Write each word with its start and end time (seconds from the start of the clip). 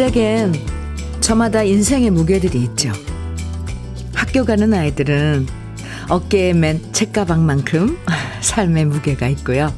아이들에겐 0.00 0.54
저마다 1.20 1.62
인생의 1.62 2.10
무게들이 2.10 2.62
있죠. 2.62 2.90
학교 4.14 4.46
가는 4.46 4.72
아이들은 4.72 5.46
어깨에 6.08 6.54
맨 6.54 6.80
책가방만큼 6.92 7.98
삶의 8.40 8.86
무게가 8.86 9.28
있고요. 9.28 9.72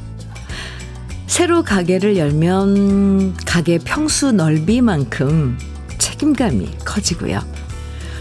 새로 1.27 1.65
가게를 1.65 2.16
열면 2.16 3.34
가게 3.45 3.79
평수 3.79 4.30
넓이만큼 4.30 5.59
책임감이 5.98 6.70
커지고요. 6.84 7.41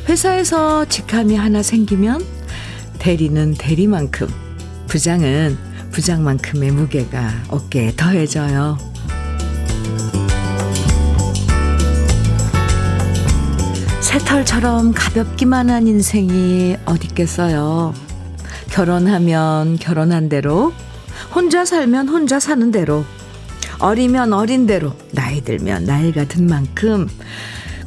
회사에서 0.09 0.85
직함이 0.85 1.35
하나 1.35 1.61
생기면 1.61 2.25
대리는 2.97 3.53
대리만큼, 3.53 4.27
부장은 4.87 5.55
부장만큼의 5.91 6.71
무게가 6.71 7.31
어깨에 7.49 7.93
더해져요. 7.95 8.90
새털처럼 14.11 14.91
가볍기만 14.91 15.69
한 15.69 15.87
인생이 15.87 16.75
어딨겠어요. 16.83 17.93
결혼하면 18.69 19.77
결혼한 19.77 20.27
대로, 20.27 20.73
혼자 21.33 21.63
살면 21.63 22.09
혼자 22.09 22.37
사는 22.37 22.71
대로, 22.71 23.05
어리면 23.79 24.33
어린 24.33 24.67
대로, 24.67 24.91
나이 25.11 25.39
들면 25.39 25.85
나이가 25.85 26.25
든 26.25 26.45
만큼 26.45 27.07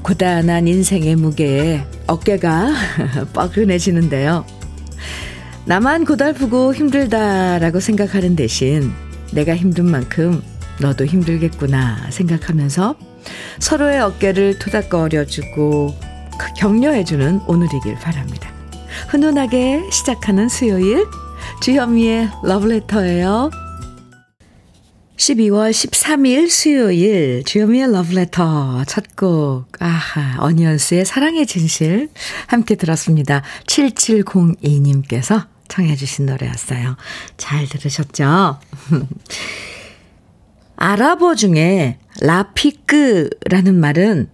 고단한 0.01 0.67
인생의 0.67 1.17
무게에 1.17 1.85
어깨가 2.07 2.73
뻐근해지는데요. 3.35 4.47
나만 5.67 6.07
고달프고 6.07 6.75
힘들다라고 6.75 7.81
생각하는 7.81 8.35
대신 8.35 8.93
내가 9.31 9.55
힘든 9.55 9.91
만큼 9.91 10.43
너도 10.81 11.05
힘들겠구나 11.05 12.07
생각하면서 12.09 12.97
서로의 13.59 14.01
어깨를 14.01 14.59
토닥거려주고 14.59 16.04
격려해주는 16.57 17.43
오늘이길 17.47 17.97
바랍니다. 17.97 18.51
훈훈하게 19.09 19.91
시작하는 19.91 20.49
수요일 20.49 21.07
주현미의 21.63 22.31
러브레터예요. 22.43 23.51
12월 25.17 25.71
13일 25.71 26.51
수요일 26.51 27.45
주현미의 27.45 27.93
러브레터 27.93 28.85
첫 28.85 29.05
곡 29.17 29.67
아하 29.79 30.43
어니언스의 30.43 31.05
사랑의 31.05 31.47
진실 31.47 32.11
함께 32.47 32.75
들었습니다. 32.75 33.43
7702님께서 33.67 35.47
청해 35.69 35.97
주신 35.97 36.27
노래였어요. 36.27 36.97
잘 37.37 37.67
들으셨죠? 37.69 38.59
아랍어 40.77 41.35
중에 41.37 41.99
라피크라는 42.21 43.75
말은 43.77 44.29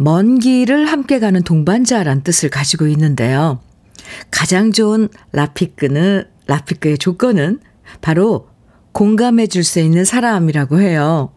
먼 0.00 0.38
길을 0.38 0.86
함께 0.86 1.20
가는 1.20 1.42
동반자란 1.42 2.22
뜻을 2.22 2.48
가지고 2.48 2.86
있는데요. 2.86 3.60
가장 4.30 4.72
좋은 4.72 5.10
라피크는 5.32 6.24
라피크의 6.46 6.96
조건은 6.96 7.60
바로 8.00 8.48
공감해 8.92 9.46
줄 9.46 9.62
수 9.62 9.78
있는 9.78 10.06
사람이라고 10.06 10.80
해요. 10.80 11.34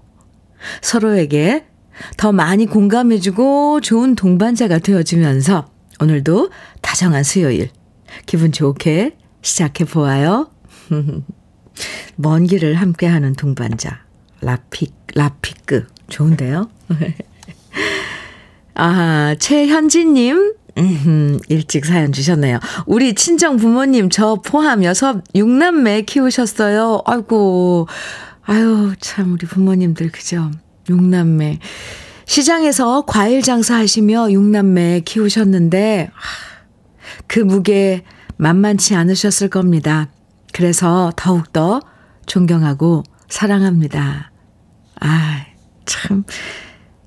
서로에게 0.82 1.66
더 2.16 2.32
많이 2.32 2.66
공감해 2.66 3.20
주고 3.20 3.82
좋은 3.82 4.16
동반자가 4.16 4.80
되어주면서 4.80 5.68
오늘도 6.00 6.50
다정한 6.82 7.24
수요일 7.24 7.70
기분 8.26 8.54
좋게 8.54 9.18
시작해 9.42 9.84
보아요. 9.84 10.50
먼 12.16 12.48
길을 12.48 12.76
함께 12.76 13.08
하는 13.08 13.34
동반자 13.34 14.06
라피 14.40 14.88
라피크 15.16 15.86
좋은데요. 16.08 16.70
아 18.76 19.36
최현진님 19.40 20.54
음, 20.78 21.40
일찍 21.50 21.86
사연 21.86 22.12
주셨네요. 22.12 22.60
우리 22.86 23.14
친정 23.14 23.58
부모님 23.58 24.10
저 24.10 24.36
포함 24.36 24.84
여섯 24.84 25.24
6남매 25.36 26.06
키우셨어요. 26.06 27.04
아이고, 27.06 27.88
아유, 28.42 28.94
참, 29.00 29.34
우리 29.34 29.46
부모님들, 29.46 30.12
그죠? 30.12 30.50
6남매. 30.86 31.60
시장에서 32.26 33.04
과일 33.06 33.42
장사하시며 33.42 34.30
6남매 34.30 35.06
키우셨는데, 35.06 36.10
그 37.28 37.40
무게 37.40 38.04
만만치 38.38 38.96
않으셨을 38.96 39.50
겁니다. 39.50 40.10
그래서 40.54 41.12
더욱더 41.16 41.82
존경하고 42.26 43.04
사랑합니다. 43.30 44.32
아, 45.00 45.46
참, 45.86 46.24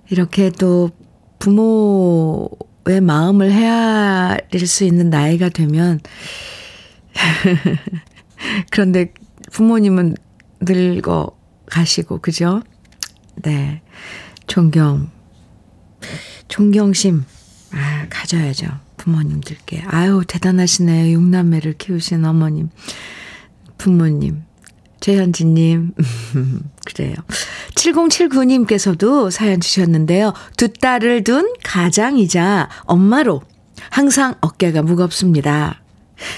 이렇게 0.09 0.50
또 0.50 0.91
부모 1.39 2.49
왜 2.85 3.01
마음을 3.01 3.51
헤아릴 3.51 4.67
수 4.67 4.85
있는 4.85 5.11
나이가 5.11 5.49
되면 5.49 6.01
그런데 8.71 9.13
부모님은 9.53 10.17
늙어 10.61 11.37
가시고 11.67 12.19
그죠? 12.19 12.63
네. 13.43 13.83
존경 14.47 15.11
존경심 16.49 17.25
아, 17.73 18.07
가져야죠. 18.09 18.69
부모님들께. 18.97 19.83
아유, 19.87 20.23
대단하시네요. 20.27 21.13
육남매를 21.13 21.75
키우신 21.75 22.25
어머님. 22.25 22.71
부모님. 23.79 24.43
최현지님. 25.01 25.93
그래요. 26.87 27.15
7079님께서도 27.75 29.31
사연 29.31 29.61
주셨는데요. 29.61 30.33
두 30.57 30.73
딸을 30.73 31.25
둔 31.25 31.53
가장이자 31.63 32.71
엄마로 32.85 33.43
항상 33.91 34.35
어깨가 34.41 34.83
무겁습니다. 34.83 35.83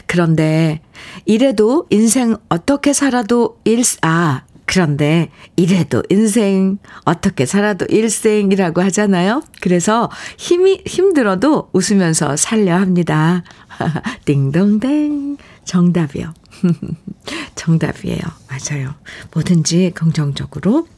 그런데 0.07 0.81
이래도 1.25 1.87
인생 1.91 2.37
어떻게 2.49 2.93
살아도 2.93 3.61
일, 3.65 3.83
아, 4.03 4.43
그런데 4.69 5.31
이래도 5.57 6.03
인생 6.11 6.79
어떻게 7.05 7.47
살아도 7.47 7.87
일생이라고 7.89 8.83
하잖아요. 8.83 9.43
그래서 9.63 10.11
힘이 10.37 10.83
힘들어도 10.85 11.71
웃으면서 11.73 12.37
살려 12.37 12.75
합니다. 12.77 13.45
띵동댕 14.27 15.39
정답이요. 15.69 16.33
정답이에요. 17.55 18.21
맞아요. 18.49 18.95
뭐든지 19.33 19.93
긍정적으로. 19.95 20.89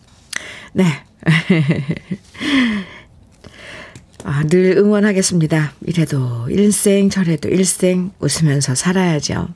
네. 0.72 0.84
아, 4.25 4.44
늘 4.44 4.76
응원하겠습니다. 4.78 5.72
이래도 5.82 6.48
일생, 6.48 7.10
저래도 7.10 7.48
일생 7.48 8.12
웃으면서 8.20 8.76
살아야죠. 8.76 9.48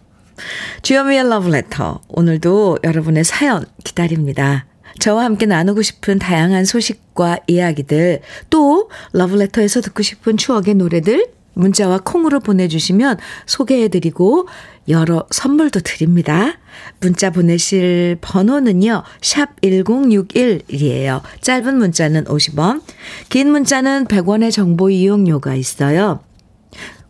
주여미의 0.82 1.28
러브레터. 1.28 2.00
오늘도 2.08 2.78
여러분의 2.82 3.22
사연 3.22 3.64
기다립니다. 3.84 4.66
저와 4.98 5.22
함께 5.24 5.47
나누고 5.47 5.82
싶은 5.82 6.19
다양한 6.19 6.64
소식과 6.64 7.38
이야기들, 7.47 8.20
또 8.50 8.91
러브레터에서 9.12 9.80
듣고 9.80 10.03
싶은 10.03 10.36
추억의 10.36 10.74
노래들, 10.74 11.28
문자와 11.54 12.00
콩으로 12.04 12.41
보내주시면 12.41 13.19
소개해드리고 13.47 14.48
여러 14.88 15.26
선물도 15.31 15.81
드립니다. 15.81 16.59
문자 17.00 17.31
보내실 17.31 18.18
번호는요. 18.21 19.03
샵 19.22 19.60
1061이에요. 19.62 21.22
짧은 21.41 21.78
문자는 21.78 22.24
50원, 22.24 22.83
긴 23.28 23.51
문자는 23.51 24.06
100원의 24.06 24.53
정보 24.53 24.91
이용료가 24.91 25.54
있어요. 25.54 26.21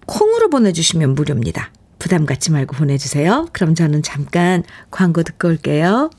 콩으로 0.06 0.50
보내주시면 0.50 1.14
무료입니다. 1.14 1.70
부담 1.99 2.26
갖지 2.26 2.52
말고 2.52 2.76
보내주세요. 2.76 3.49
그럼 3.52 3.75
저는 3.75 4.02
잠깐 4.02 4.62
광고 4.91 5.23
듣고 5.23 5.49
올게요. 5.49 6.11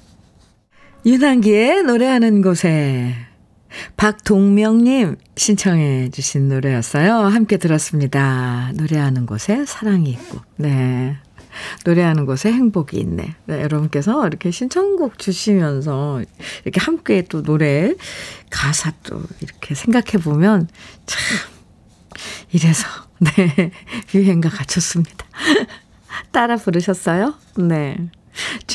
윤한기의 1.05 1.83
노래하는 1.83 2.41
곳에 2.41 3.13
박동명님 3.97 5.17
신청해 5.35 6.09
주신 6.11 6.49
노래였어요. 6.49 7.13
함께 7.13 7.57
들었습니다. 7.57 8.71
노래하는 8.75 9.25
곳에 9.25 9.65
사랑이 9.65 10.09
있고. 10.11 10.39
네. 10.57 11.17
노래하는 11.85 12.25
곳에 12.25 12.51
행복이 12.51 12.97
있네. 12.97 13.35
네, 13.45 13.61
여러분께서 13.61 14.27
이렇게 14.27 14.51
신청곡 14.51 15.19
주시면서 15.19 16.21
이렇게 16.63 16.81
함께 16.81 17.21
또 17.21 17.43
노래 17.43 17.93
가사 18.49 18.91
또 19.03 19.21
이렇게 19.41 19.75
생각해 19.75 20.23
보면 20.23 20.67
참 21.05 21.19
이래서 22.51 22.87
네 23.19 23.71
유행과 24.13 24.49
갖췄습니다. 24.49 25.25
따라 26.31 26.57
부르셨어요? 26.57 27.35
네. 27.57 27.97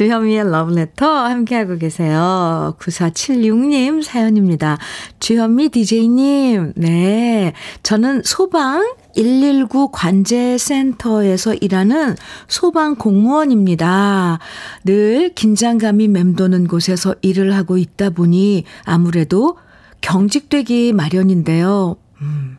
주현미의 0.00 0.50
러브레터 0.50 1.06
함께하고 1.06 1.76
계세요. 1.76 2.75
9476님 2.79 4.02
사연입니다. 4.02 4.79
주현미 5.19 5.69
DJ님, 5.69 6.73
네. 6.76 7.52
저는 7.82 8.23
소방 8.25 8.94
119 9.14 9.91
관제센터에서 9.91 11.52
일하는 11.52 12.17
소방 12.49 12.94
공무원입니다. 12.94 14.38
늘 14.87 15.35
긴장감이 15.35 16.08
맴도는 16.08 16.67
곳에서 16.67 17.14
일을 17.20 17.55
하고 17.55 17.76
있다 17.76 18.08
보니 18.08 18.64
아무래도 18.85 19.58
경직되기 20.00 20.94
마련인데요. 20.94 21.97
음, 22.23 22.56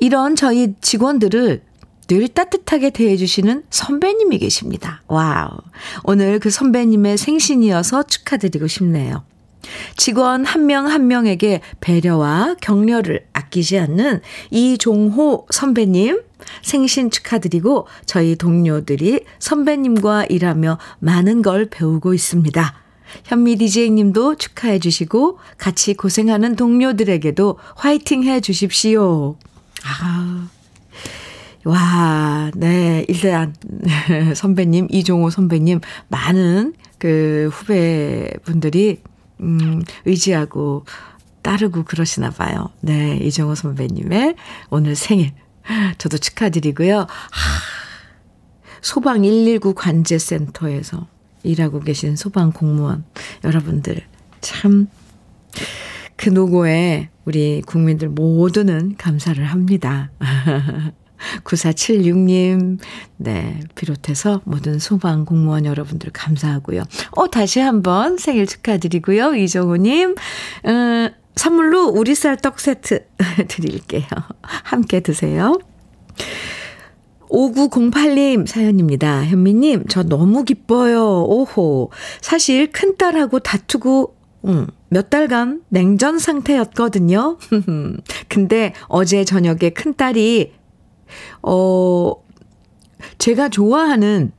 이런 0.00 0.36
저희 0.36 0.74
직원들을 0.82 1.62
늘 2.08 2.28
따뜻하게 2.28 2.90
대해주시는 2.90 3.64
선배님이 3.70 4.38
계십니다. 4.38 5.02
wow. 5.06 5.50
오늘 6.04 6.38
그 6.38 6.50
선배님의 6.50 7.16
생신이어서 7.16 8.04
축하드리고 8.04 8.66
싶네요. 8.66 9.24
직원 9.96 10.44
한 10.44 10.66
명한 10.66 10.92
한 10.92 11.06
명에게 11.06 11.60
배려와 11.80 12.56
격려를 12.60 13.26
아끼지 13.32 13.78
않는 13.78 14.20
이종호 14.50 15.46
선배님 15.50 16.22
생신 16.62 17.10
축하드리고 17.10 17.86
저희 18.04 18.36
동료들이 18.36 19.24
선배님과 19.38 20.26
일하며 20.26 20.78
많은 20.98 21.42
걸 21.42 21.66
배우고 21.70 22.12
있습니다. 22.12 22.74
현미 23.24 23.56
DJ님도 23.56 24.36
축하해 24.36 24.78
주시고 24.78 25.38
같이 25.56 25.94
고생하는 25.94 26.56
동료들에게도 26.56 27.58
화이팅 27.76 28.24
해 28.24 28.40
주십시오. 28.40 29.36
아, 29.84 30.48
와, 31.64 32.50
네. 32.54 33.04
일단, 33.08 33.54
선배님, 34.36 34.88
이종호 34.90 35.30
선배님, 35.30 35.80
많은 36.08 36.74
그 36.98 37.48
후배분들이, 37.52 39.00
음, 39.40 39.82
의지하고 40.04 40.84
따르고 41.42 41.84
그러시나 41.84 42.30
봐요. 42.30 42.70
네. 42.80 43.16
이종호 43.16 43.54
선배님의 43.54 44.36
오늘 44.70 44.94
생일. 44.94 45.32
저도 45.96 46.18
축하드리고요. 46.18 46.98
하, 46.98 47.06
소방 48.82 49.22
119 49.22 49.74
관제센터에서 49.74 51.06
일하고 51.42 51.80
계신 51.80 52.16
소방 52.16 52.52
공무원 52.52 53.04
여러분들, 53.42 54.02
참, 54.42 54.88
그 56.16 56.28
노고에 56.28 57.08
우리 57.24 57.62
국민들 57.64 58.08
모두는 58.10 58.96
감사를 58.98 59.42
합니다. 59.44 60.10
9476님, 61.44 62.78
네, 63.16 63.60
비롯해서 63.74 64.40
모든 64.44 64.78
소방 64.78 65.24
공무원 65.24 65.66
여러분들 65.66 66.10
감사하고요. 66.12 66.82
어, 67.12 67.30
다시 67.30 67.60
한번 67.60 68.16
생일 68.18 68.46
축하드리고요. 68.46 69.34
이정우님, 69.34 70.14
음, 70.66 71.08
선물로 71.36 71.88
우리 71.88 72.14
쌀 72.14 72.36
떡 72.36 72.60
세트 72.60 73.06
드릴게요. 73.48 74.06
함께 74.42 75.00
드세요. 75.00 75.58
5908님 77.28 78.46
사연입니다. 78.46 79.24
현미님, 79.24 79.86
저 79.88 80.02
너무 80.02 80.44
기뻐요. 80.44 81.24
오호. 81.24 81.90
사실 82.20 82.70
큰딸하고 82.70 83.40
다투고, 83.40 84.14
음, 84.44 84.66
몇 84.88 85.10
달간 85.10 85.62
냉전 85.68 86.18
상태였거든요. 86.18 87.38
근데 88.28 88.74
어제 88.86 89.24
저녁에 89.24 89.70
큰딸이 89.70 90.52
어, 91.42 92.14
제가 93.18 93.48
좋아하는 93.48 94.32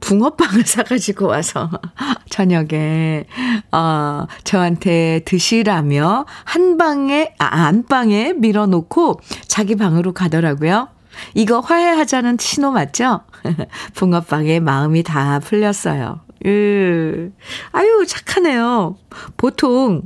붕어빵을 0.00 0.64
사가지고 0.66 1.26
와서 1.26 1.70
저녁에, 2.28 3.24
어, 3.70 4.26
저한테 4.44 5.20
드시라며 5.24 6.26
한 6.44 6.76
방에, 6.76 7.34
아, 7.38 7.66
안방에 7.66 8.32
밀어놓고 8.34 9.20
자기 9.46 9.76
방으로 9.76 10.12
가더라고요. 10.12 10.88
이거 11.34 11.60
화해하자는 11.60 12.38
신호 12.40 12.70
맞죠? 12.72 13.20
붕어빵에 13.94 14.60
마음이 14.60 15.02
다 15.02 15.38
풀렸어요. 15.40 16.20
으, 16.46 17.30
아유, 17.70 18.04
착하네요. 18.06 18.96
보통 19.36 20.02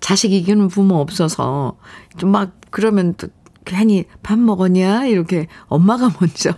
자식 0.00 0.32
이기는 0.32 0.68
부모 0.68 0.96
없어서 0.96 1.76
좀 2.16 2.30
막 2.30 2.52
그러면 2.70 3.14
또 3.18 3.28
괜히 3.72 4.04
밥 4.22 4.38
먹었냐? 4.38 5.06
이렇게 5.06 5.48
엄마가 5.66 6.10
먼저 6.20 6.52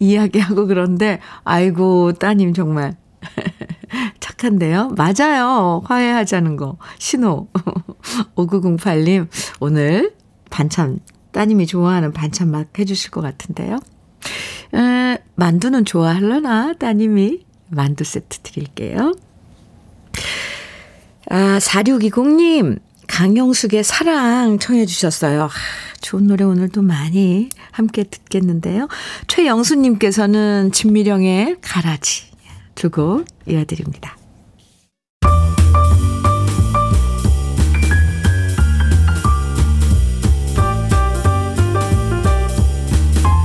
이야기하고 0.00 0.66
그런데, 0.66 1.20
아이고, 1.44 2.12
따님 2.14 2.54
정말 2.54 2.96
착한데요? 4.20 4.90
맞아요. 4.96 5.82
화해하자는 5.84 6.56
거. 6.56 6.78
신호. 6.98 7.48
5908님, 8.34 9.28
오늘 9.60 10.14
반찬, 10.50 11.00
따님이 11.32 11.66
좋아하는 11.66 12.12
반찬 12.12 12.50
막 12.50 12.66
해주실 12.78 13.10
것 13.10 13.20
같은데요? 13.20 13.78
에, 14.74 15.18
만두는 15.36 15.84
좋아할려나? 15.84 16.74
따님이. 16.78 17.46
만두 17.70 18.02
세트 18.04 18.38
드릴게요. 18.40 19.14
아, 21.30 21.58
4620님, 21.58 22.78
강영숙의 23.06 23.84
사랑 23.84 24.58
청해 24.58 24.86
주셨어요. 24.86 25.50
좋은 26.00 26.26
노래 26.26 26.44
오늘도 26.44 26.82
많이 26.82 27.48
함께 27.72 28.04
듣겠는데요. 28.04 28.88
최영수님께서는 29.26 30.72
진미령의 30.72 31.56
가라지 31.60 32.24
두 32.74 32.90
곡 32.90 33.24
이어드립니다. 33.46 34.16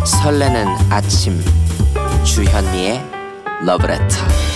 설레는 0.06 0.68
아침 0.90 1.40
주현미의 2.24 3.02
러브레터 3.66 4.53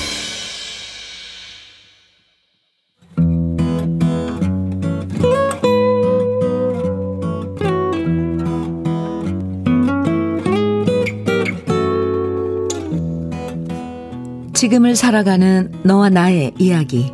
지금을 14.57 14.95
살아가는 14.95 15.71
너와 15.83 16.09
나의 16.09 16.51
이야기. 16.58 17.13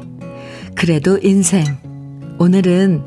그래도 0.76 1.20
인생. 1.22 1.66
오늘은 2.40 3.04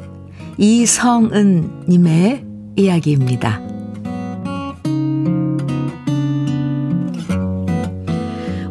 이성은님의 0.59 2.45
이야기입니다. 2.77 3.63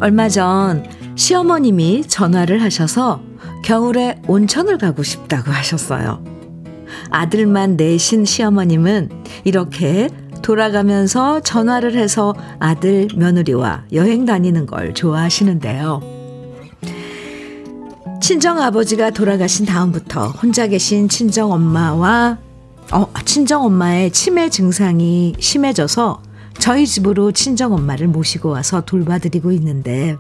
얼마 0.02 0.30
전 0.30 0.86
시어머님이 1.16 2.04
전화를 2.04 2.62
하셔서 2.62 3.24
겨울에 3.64 4.22
온천을 4.28 4.78
가고 4.78 5.02
싶다고 5.02 5.50
하셨어요. 5.50 6.24
아들만 7.10 7.76
내신 7.76 8.24
시어머님은 8.24 9.10
이렇게 9.46 10.10
돌아가면서 10.46 11.40
전화를 11.40 11.96
해서 11.98 12.36
아들 12.60 13.08
며느리와 13.16 13.86
여행 13.94 14.28
다니는 14.28 14.68
걸 14.68 14.94
좋아하시는데요. 14.94 16.02
친정 18.22 18.62
아버지가 18.62 19.10
돌아가신 19.10 19.66
다음부터 19.66 20.28
혼자 20.28 20.68
계신 20.68 21.10
친정 21.10 21.52
엄마와 21.52 22.38
어, 22.92 23.08
친정 23.26 23.66
엄마의 23.66 24.12
치매 24.12 24.52
증상이 24.52 25.34
심해져서 25.40 26.22
저희 26.60 26.86
집으로 26.86 27.32
친정 27.32 27.74
엄마를 27.74 28.08
모시고 28.08 28.50
와서 28.50 28.82
돌봐드리고 28.82 29.52
있는데 29.52 30.16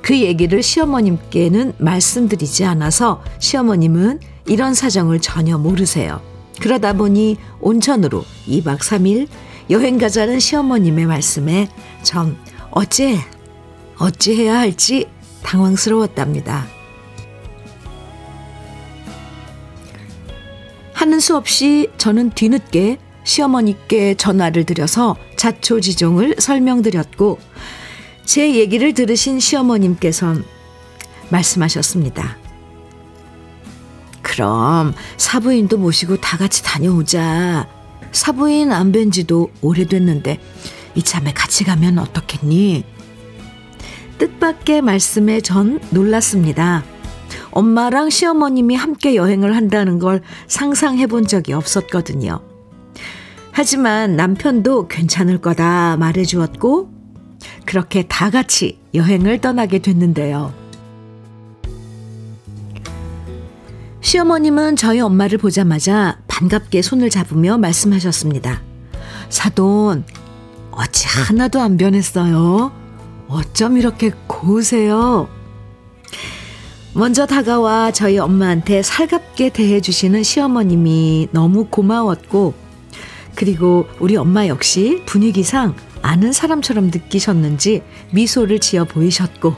그 0.00 0.18
얘기를 0.18 0.62
시어머님께는 0.62 1.74
말씀드리지 1.76 2.64
않아서 2.64 3.22
시어머님은 3.40 4.20
이런 4.46 4.72
사정을 4.72 5.20
전혀 5.20 5.58
모르세요. 5.58 6.33
그러다 6.60 6.92
보니 6.92 7.36
온천으로 7.60 8.24
2박 8.46 8.78
3일 8.78 9.28
여행 9.70 9.98
가자는 9.98 10.40
시어머님의 10.40 11.06
말씀에 11.06 11.68
전 12.02 12.36
어째, 12.70 13.18
어찌해야 13.98 14.58
할지 14.58 15.06
당황스러웠답니다. 15.42 16.66
하는 20.92 21.20
수 21.20 21.36
없이 21.36 21.90
저는 21.98 22.30
뒤늦게 22.30 22.98
시어머니께 23.24 24.14
전화를 24.14 24.64
드려서 24.64 25.16
자초지종을 25.36 26.36
설명드렸고, 26.38 27.38
제 28.24 28.54
얘기를 28.54 28.94
들으신 28.94 29.40
시어머님께선 29.40 30.44
말씀하셨습니다. 31.30 32.43
그럼 34.34 34.94
사부인도 35.16 35.78
모시고 35.78 36.16
다 36.16 36.36
같이 36.36 36.64
다녀오자. 36.64 37.68
사부인 38.10 38.72
안 38.72 38.90
뵌 38.90 39.12
지도 39.12 39.52
오래됐는데 39.60 40.40
이참에 40.96 41.32
같이 41.32 41.62
가면 41.62 42.00
어떻겠니? 42.00 42.84
뜻밖의 44.18 44.82
말씀에 44.82 45.40
전 45.40 45.78
놀랐습니다. 45.90 46.82
엄마랑 47.52 48.10
시어머님이 48.10 48.74
함께 48.74 49.14
여행을 49.14 49.54
한다는 49.54 50.00
걸 50.00 50.20
상상해 50.48 51.06
본 51.06 51.28
적이 51.28 51.52
없었거든요. 51.52 52.40
하지만 53.52 54.16
남편도 54.16 54.88
괜찮을 54.88 55.38
거다 55.38 55.96
말해 55.96 56.24
주었고, 56.24 56.90
그렇게 57.66 58.02
다 58.02 58.30
같이 58.30 58.80
여행을 58.94 59.40
떠나게 59.40 59.78
됐는데요. 59.78 60.63
시어머님은 64.04 64.76
저희 64.76 65.00
엄마를 65.00 65.38
보자마자 65.38 66.18
반갑게 66.28 66.82
손을 66.82 67.08
잡으며 67.08 67.56
말씀하셨습니다. 67.56 68.60
사돈, 69.30 70.04
어찌 70.72 71.06
하나도 71.08 71.58
안 71.62 71.78
변했어요. 71.78 72.70
어쩜 73.28 73.78
이렇게 73.78 74.12
고우세요? 74.26 75.26
먼저 76.92 77.24
다가와 77.24 77.92
저희 77.92 78.18
엄마한테 78.18 78.82
살갑게 78.82 79.48
대해주시는 79.48 80.22
시어머님이 80.22 81.28
너무 81.32 81.68
고마웠고, 81.70 82.52
그리고 83.34 83.86
우리 84.00 84.16
엄마 84.16 84.46
역시 84.48 85.02
분위기상 85.06 85.74
아는 86.02 86.32
사람처럼 86.32 86.88
느끼셨는지 86.88 87.82
미소를 88.12 88.58
지어 88.58 88.84
보이셨고, 88.84 89.54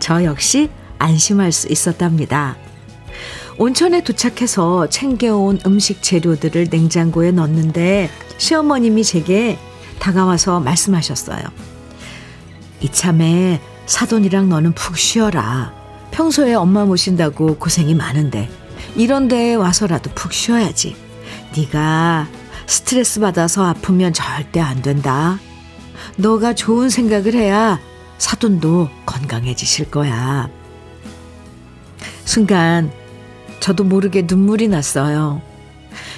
저 0.00 0.24
역시 0.24 0.70
안심할 0.98 1.52
수 1.52 1.70
있었답니다. 1.70 2.56
온천에 3.58 4.02
도착해서 4.02 4.88
챙겨온 4.90 5.60
음식 5.64 6.02
재료들을 6.02 6.68
냉장고에 6.70 7.30
넣었는데 7.30 8.10
시어머님이 8.36 9.02
제게 9.02 9.58
다가와서 9.98 10.60
말씀하셨어요. 10.60 11.42
이참에 12.80 13.60
사돈이랑 13.86 14.50
너는 14.50 14.72
푹 14.74 14.98
쉬어라. 14.98 15.72
평소에 16.10 16.52
엄마 16.52 16.84
모신다고 16.84 17.56
고생이 17.56 17.94
많은데 17.94 18.50
이런 18.94 19.26
데에 19.28 19.54
와서라도 19.54 20.10
푹 20.14 20.34
쉬어야지. 20.34 20.94
네가 21.56 22.28
스트레스 22.66 23.20
받아서 23.20 23.64
아프면 23.64 24.12
절대 24.12 24.60
안 24.60 24.82
된다. 24.82 25.38
너가 26.16 26.54
좋은 26.54 26.90
생각을 26.90 27.32
해야 27.32 27.80
사돈도 28.18 28.90
건강해지실 29.06 29.90
거야. 29.90 30.50
순간 32.24 32.90
저도 33.60 33.84
모르게 33.84 34.22
눈물이 34.28 34.68
났어요. 34.68 35.42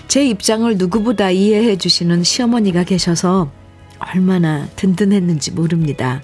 제 0.09 0.27
입장을 0.27 0.77
누구보다 0.77 1.31
이해해 1.31 1.77
주시는 1.77 2.25
시어머니가 2.25 2.85
계셔서 2.85 3.51
얼마나 3.99 4.67
든든했는지 4.77 5.53
모릅니다. 5.53 6.23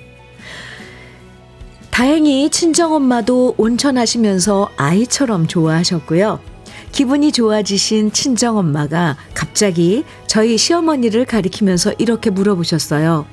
다행히 1.91 2.51
친정엄마도 2.51 3.55
온천하시면서 3.57 4.71
아이처럼 4.77 5.47
좋아하셨고요. 5.47 6.41
기분이 6.91 7.33
좋아지신 7.33 8.13
친정엄마가 8.13 9.17
갑자기 9.35 10.05
저희 10.27 10.59
시어머니를 10.59 11.25
가리키면서 11.25 11.93
이렇게 11.99 12.31
물어보셨어요. 12.31 13.27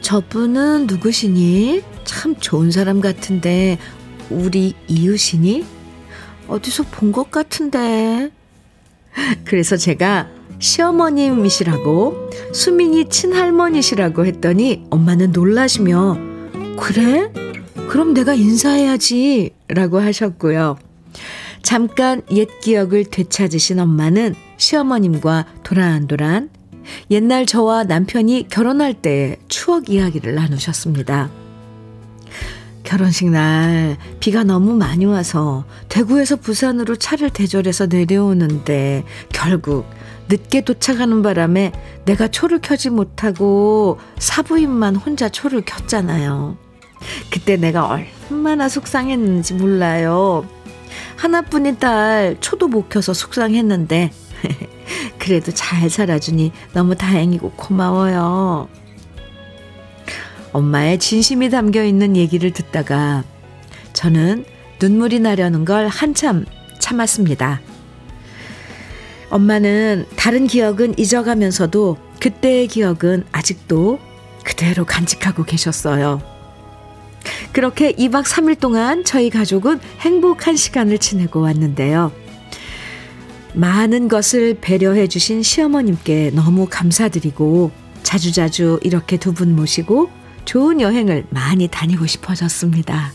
저분은 0.00 0.86
누구시니? 0.86 1.82
참 2.04 2.34
좋은 2.36 2.70
사람 2.70 3.00
같은데 3.00 3.78
우리 4.30 4.74
이웃이니? 4.88 5.64
어디서 6.50 6.84
본 6.90 7.12
것 7.12 7.30
같은데. 7.30 8.30
그래서 9.44 9.76
제가 9.76 10.28
시어머님이시라고 10.58 12.30
수민이 12.52 13.08
친할머니시라고 13.08 14.26
했더니 14.26 14.84
엄마는 14.90 15.32
놀라시며 15.32 16.18
그래? 16.78 17.32
그럼 17.88 18.14
내가 18.14 18.34
인사해야지 18.34 19.50
라고 19.68 20.00
하셨고요. 20.00 20.76
잠깐 21.62 22.22
옛 22.30 22.48
기억을 22.60 23.04
되찾으신 23.04 23.80
엄마는 23.80 24.34
시어머님과 24.56 25.46
도란도란 25.62 26.50
옛날 27.10 27.46
저와 27.46 27.84
남편이 27.84 28.46
결혼할 28.48 28.94
때 28.94 29.36
추억 29.48 29.90
이야기를 29.90 30.34
나누셨습니다. 30.34 31.30
결혼식 32.82 33.30
날 33.30 33.96
비가 34.20 34.42
너무 34.42 34.74
많이 34.74 35.04
와서 35.04 35.64
대구에서 35.88 36.36
부산으로 36.36 36.96
차를 36.96 37.30
대절해서 37.30 37.86
내려오는데 37.86 39.04
결국 39.32 39.86
늦게 40.28 40.62
도착하는 40.62 41.22
바람에 41.22 41.72
내가 42.04 42.28
초를 42.28 42.60
켜지 42.60 42.90
못하고 42.90 43.98
사부인만 44.18 44.96
혼자 44.96 45.28
초를 45.28 45.62
켰잖아요. 45.62 46.56
그때 47.30 47.56
내가 47.56 48.00
얼마나 48.30 48.68
속상했는지 48.68 49.54
몰라요. 49.54 50.46
하나뿐인 51.16 51.78
딸 51.78 52.36
초도 52.40 52.68
못 52.68 52.88
켜서 52.88 53.12
속상했는데 53.12 54.12
그래도 55.18 55.52
잘 55.52 55.90
살아주니 55.90 56.52
너무 56.72 56.94
다행이고 56.94 57.52
고마워요. 57.52 58.68
엄마의 60.52 60.98
진심이 60.98 61.50
담겨 61.50 61.84
있는 61.84 62.16
얘기를 62.16 62.50
듣다가 62.52 63.24
저는 63.92 64.44
눈물이 64.80 65.20
나려는 65.20 65.64
걸 65.64 65.86
한참 65.88 66.44
참았습니다. 66.78 67.60
엄마는 69.30 70.06
다른 70.16 70.46
기억은 70.46 70.98
잊어가면서도 70.98 71.96
그때의 72.20 72.66
기억은 72.66 73.24
아직도 73.30 73.98
그대로 74.44 74.84
간직하고 74.84 75.44
계셨어요. 75.44 76.20
그렇게 77.52 77.92
2박 77.92 78.24
3일 78.24 78.58
동안 78.58 79.04
저희 79.04 79.30
가족은 79.30 79.78
행복한 80.00 80.56
시간을 80.56 80.98
지내고 80.98 81.40
왔는데요. 81.40 82.12
많은 83.54 84.08
것을 84.08 84.58
배려해 84.60 85.06
주신 85.08 85.42
시어머님께 85.42 86.30
너무 86.32 86.66
감사드리고 86.70 87.70
자주자주 88.02 88.80
이렇게 88.82 89.16
두 89.16 89.32
분 89.32 89.54
모시고 89.54 90.10
좋은 90.44 90.80
여행을 90.80 91.26
많이 91.30 91.68
다니고 91.68 92.06
싶어졌습니다. 92.06 93.12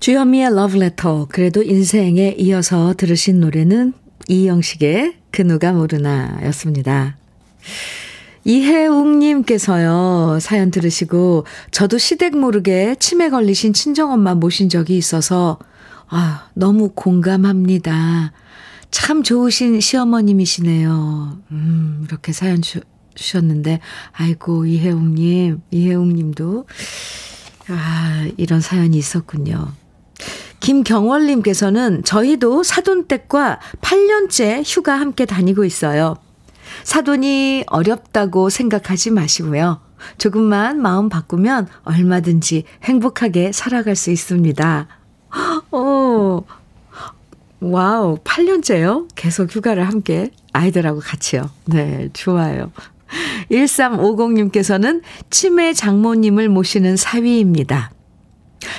주현미의 0.00 0.54
러브레터 0.54 1.26
그래도 1.28 1.62
인생에 1.62 2.34
이어서 2.38 2.94
들으신 2.96 3.40
노래는 3.40 3.92
이영식의 4.28 5.16
그 5.30 5.42
누가 5.42 5.72
모르나 5.72 6.38
였습니다. 6.44 7.18
이혜웅님께서요, 8.44 10.38
사연 10.40 10.70
들으시고, 10.70 11.44
저도 11.70 11.98
시댁 11.98 12.38
모르게 12.38 12.94
치매 12.98 13.28
걸리신 13.28 13.74
친정엄마 13.74 14.34
모신 14.34 14.70
적이 14.70 14.96
있어서, 14.96 15.58
아, 16.08 16.48
너무 16.54 16.92
공감합니다. 16.94 18.32
참 18.90 19.22
좋으신 19.22 19.80
시어머님이시네요. 19.80 21.38
음, 21.52 22.04
이렇게 22.06 22.32
사연 22.32 22.60
주, 22.62 22.80
주셨는데, 23.14 23.80
아이고, 24.12 24.66
이혜웅님, 24.66 25.60
이혜웅님도, 25.70 26.66
아, 27.68 28.28
이런 28.36 28.60
사연이 28.60 28.96
있었군요. 28.96 29.72
김경월님께서는 30.60 32.02
저희도 32.04 32.62
사돈댁과 32.62 33.60
8년째 33.80 34.62
휴가 34.66 35.00
함께 35.00 35.24
다니고 35.24 35.64
있어요. 35.64 36.16
사돈이 36.84 37.64
어렵다고 37.66 38.50
생각하지 38.50 39.10
마시고요. 39.10 39.80
조금만 40.18 40.80
마음 40.80 41.08
바꾸면 41.08 41.66
얼마든지 41.84 42.64
행복하게 42.84 43.52
살아갈 43.52 43.96
수 43.96 44.10
있습니다. 44.10 44.88
오, 45.72 46.44
와우, 47.60 48.18
8년째요? 48.24 49.08
계속 49.14 49.54
휴가를 49.54 49.86
함께 49.86 50.30
아이들하고 50.52 51.00
같이요. 51.00 51.50
네, 51.66 52.08
좋아요. 52.12 52.72
1350님께서는 53.50 55.02
치매 55.30 55.72
장모님을 55.72 56.48
모시는 56.48 56.96
사위입니다. 56.96 57.90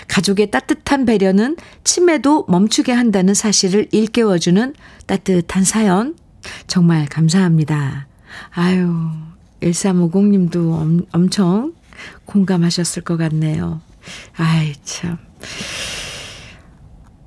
가족의 0.08 0.52
따뜻한 0.52 1.06
배려는 1.06 1.58
치매도 1.84 2.46
멈추게 2.48 2.92
한다는 2.92 3.34
사실을 3.34 3.88
일깨워주는 3.92 4.74
따뜻한 5.08 5.64
사연. 5.64 6.16
정말 6.68 7.06
감사합니다. 7.08 8.08
아유, 8.52 9.10
1350님도 9.62 10.74
엄, 10.74 11.06
엄청 11.12 11.74
공감하셨을 12.26 13.04
것 13.04 13.18
같네요. 13.18 13.82
아이, 14.36 14.74
참. 14.84 15.18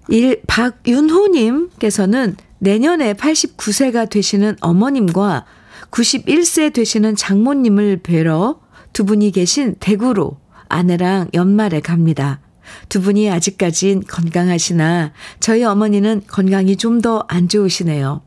일, 0.08 0.42
박윤호님께서는 0.46 2.36
내년에 2.58 3.14
89세가 3.14 4.08
되시는 4.10 4.56
어머님과 4.60 5.44
91세 5.90 6.72
되시는 6.72 7.16
장모님을 7.16 7.98
뵈러 8.02 8.60
두 8.92 9.04
분이 9.04 9.30
계신 9.32 9.74
대구로 9.80 10.38
아내랑 10.68 11.30
연말에 11.34 11.80
갑니다. 11.80 12.40
두 12.88 13.00
분이 13.02 13.30
아직까진 13.30 14.02
건강하시나 14.06 15.12
저희 15.40 15.62
어머니는 15.64 16.22
건강이 16.26 16.76
좀 16.76 17.00
더 17.02 17.24
안 17.28 17.48
좋으시네요. 17.48 18.22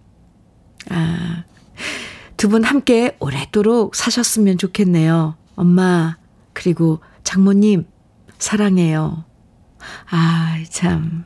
아, 0.89 1.43
두 2.37 2.49
분 2.49 2.63
함께 2.63 3.17
오랫도록 3.19 3.95
사셨으면 3.95 4.57
좋겠네요. 4.59 5.35
엄마, 5.55 6.17
그리고 6.53 6.99
장모님, 7.23 7.85
사랑해요. 8.37 9.25
아, 10.11 10.57
참. 10.69 11.25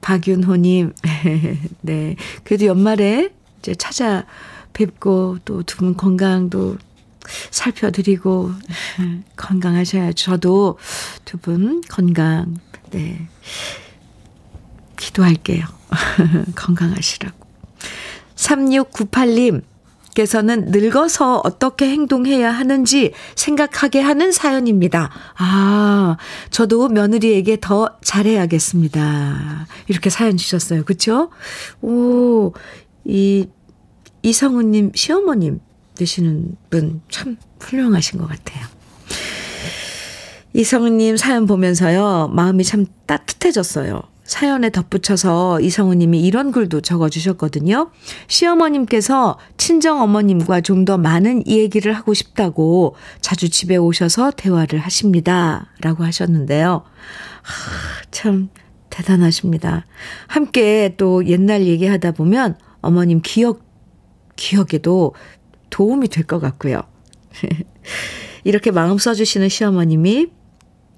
박윤호님, 0.00 0.92
네. 1.82 2.16
그래도 2.44 2.66
연말에 2.66 3.30
이제 3.58 3.74
찾아뵙고 3.74 5.38
또 5.44 5.62
두 5.62 5.76
분 5.78 5.96
건강도 5.96 6.76
살펴드리고 7.50 8.52
건강하셔야죠. 9.36 10.14
저도 10.14 10.78
두 11.24 11.38
분 11.38 11.80
건강 11.88 12.58
네 12.90 13.26
기도할게요. 14.96 15.64
건강하시라고. 16.54 17.36
3698님 18.36 19.62
께서는 20.14 20.66
늙어서 20.68 21.40
어떻게 21.44 21.88
행동해야 21.88 22.50
하는지 22.50 23.12
생각하게 23.34 24.00
하는 24.00 24.32
사연입니다. 24.32 25.10
아, 25.36 26.16
저도 26.50 26.88
며느리에게 26.88 27.58
더 27.60 27.96
잘해야겠습니다. 28.02 29.66
이렇게 29.88 30.10
사연 30.10 30.36
주셨어요. 30.36 30.84
그쵸? 30.84 31.30
오, 31.82 32.52
이, 33.04 33.48
이성우님 34.22 34.92
시어머님 34.94 35.60
되시는 35.96 36.56
분 36.70 37.02
참 37.10 37.36
훌륭하신 37.60 38.18
것 38.18 38.28
같아요. 38.28 38.64
이성우님 40.54 41.16
사연 41.16 41.46
보면서요, 41.46 42.30
마음이 42.32 42.62
참 42.64 42.86
따뜻해졌어요. 43.06 44.02
사연에 44.24 44.70
덧붙여서 44.70 45.60
이성우 45.60 45.94
님이 45.94 46.20
이런 46.22 46.50
글도 46.50 46.80
적어주셨거든요. 46.80 47.90
시어머님께서 48.26 49.38
친정 49.56 50.00
어머님과 50.02 50.60
좀 50.62 50.84
더 50.84 50.98
많은 50.98 51.46
얘기를 51.46 51.94
하고 51.94 52.12
싶다고 52.12 52.94
자주 53.22 53.48
집에 53.48 53.76
오셔서 53.76 54.32
대화를 54.32 54.78
하십니다. 54.80 55.70
라고 55.80 56.04
하셨는데요. 56.04 56.82
하, 57.42 58.04
참 58.10 58.50
대단하십니다. 58.90 59.86
함께 60.26 60.94
또 60.98 61.26
옛날 61.26 61.64
얘기하다 61.64 62.12
보면 62.12 62.58
어머님 62.82 63.22
기억, 63.22 63.62
기억에도 64.36 65.14
도움이 65.70 66.08
될 66.08 66.26
것 66.26 66.38
같고요. 66.38 66.82
이렇게 68.44 68.70
마음 68.70 68.98
써주시는 68.98 69.48
시어머님이 69.48 70.26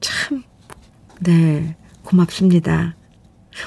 참, 0.00 0.42
네, 1.20 1.76
고맙습니다. 2.02 2.95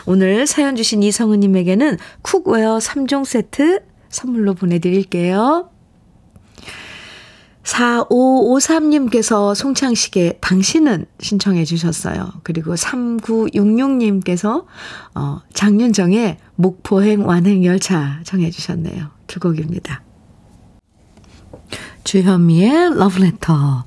오늘 0.06 0.48
사연 0.48 0.76
주신 0.76 1.04
이성은님에게는 1.04 1.98
쿡웨어 2.22 2.78
3종 2.78 3.26
세트 3.26 3.82
선물로 4.10 4.54
보내드릴게요. 4.56 5.70
4553님께서 7.64 9.54
송창식의 9.54 10.40
당신은 10.42 11.06
신청해 11.20 11.66
주셨어요. 11.66 12.32
그리고 12.44 12.74
3966님께서 12.74 14.66
어, 15.14 15.42
장윤정의 15.54 16.38
목포행 16.56 17.28
완행열차 17.28 18.22
정해 18.24 18.50
주셨네요. 18.50 19.10
두 19.28 19.40
곡입니다. 19.40 20.04
주현미의 22.04 22.96
러브레터 22.96 23.86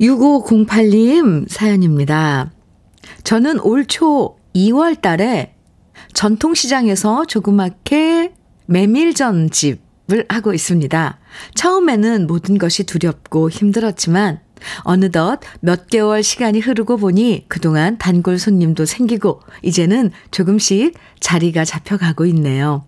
6508님 0.00 1.48
사연입니다. 1.48 2.50
저는 3.22 3.60
올 3.60 3.84
초 3.84 4.36
2월 4.56 5.00
달에 5.00 5.54
전통시장에서 6.12 7.24
조그맣게 7.26 8.32
메밀전 8.66 9.50
집을 9.50 10.26
하고 10.28 10.52
있습니다. 10.54 11.18
처음에는 11.54 12.26
모든 12.26 12.58
것이 12.58 12.84
두렵고 12.84 13.50
힘들었지만 13.50 14.40
어느덧 14.80 15.40
몇 15.60 15.88
개월 15.88 16.22
시간이 16.22 16.60
흐르고 16.60 16.96
보니 16.96 17.44
그동안 17.48 17.98
단골 17.98 18.38
손님도 18.38 18.86
생기고 18.86 19.40
이제는 19.62 20.10
조금씩 20.30 20.94
자리가 21.20 21.64
잡혀가고 21.64 22.26
있네요. 22.26 22.84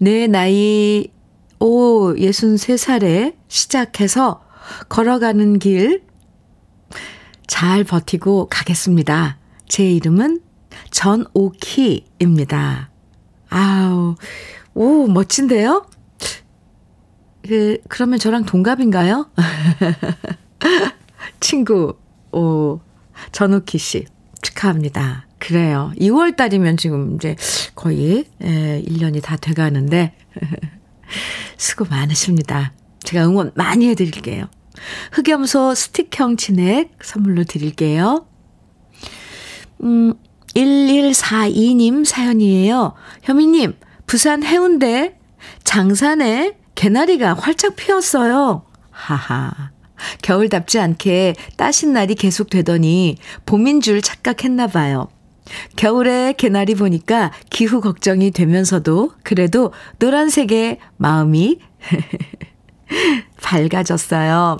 내 0.00 0.26
나이 0.26 1.08
오 1.60 2.12
63살에 2.14 3.34
시작해서 3.48 4.42
걸어가는 4.88 5.58
길 5.60 6.06
잘 7.46 7.84
버티고 7.84 8.48
가겠습니다. 8.50 9.38
제 9.68 9.90
이름은 9.90 10.40
전오키입니다. 10.96 12.90
아우, 13.50 14.14
오, 14.72 15.06
멋진데요? 15.06 15.86
그, 17.46 17.76
그러면 17.88 18.18
저랑 18.18 18.46
동갑인가요? 18.46 19.30
친구, 21.38 21.98
오, 22.32 22.80
전오키 23.30 23.76
씨, 23.76 24.06
축하합니다. 24.40 25.26
그래요. 25.38 25.92
2월 26.00 26.34
달이면 26.34 26.78
지금 26.78 27.16
이제 27.16 27.36
거의, 27.74 28.24
에, 28.40 28.82
1년이 28.82 29.22
다 29.22 29.36
돼가는데, 29.36 30.14
수고 31.58 31.84
많으십니다. 31.84 32.72
제가 33.00 33.26
응원 33.26 33.52
많이 33.54 33.86
해드릴게요. 33.90 34.48
흑염소 35.12 35.74
스틱형 35.74 36.38
진액 36.38 36.96
선물로 37.02 37.44
드릴게요. 37.44 38.26
음, 39.82 40.14
1142님 40.56 42.04
사연이에요. 42.04 42.94
현미님, 43.22 43.74
부산 44.06 44.42
해운대 44.42 45.18
장산에 45.64 46.56
개나리가 46.74 47.34
활짝 47.34 47.76
피었어요. 47.76 48.64
하하. 48.90 49.52
겨울답지 50.22 50.78
않게 50.78 51.34
따신 51.56 51.92
날이 51.92 52.14
계속 52.14 52.50
되더니 52.50 53.16
봄인 53.44 53.80
줄 53.80 54.00
착각했나 54.02 54.66
봐요. 54.66 55.08
겨울에 55.76 56.32
개나리 56.36 56.74
보니까 56.74 57.32
기후 57.50 57.80
걱정이 57.80 58.30
되면서도 58.30 59.12
그래도 59.22 59.72
노란색의 59.98 60.78
마음이 60.96 61.60
밝아졌어요. 63.42 64.58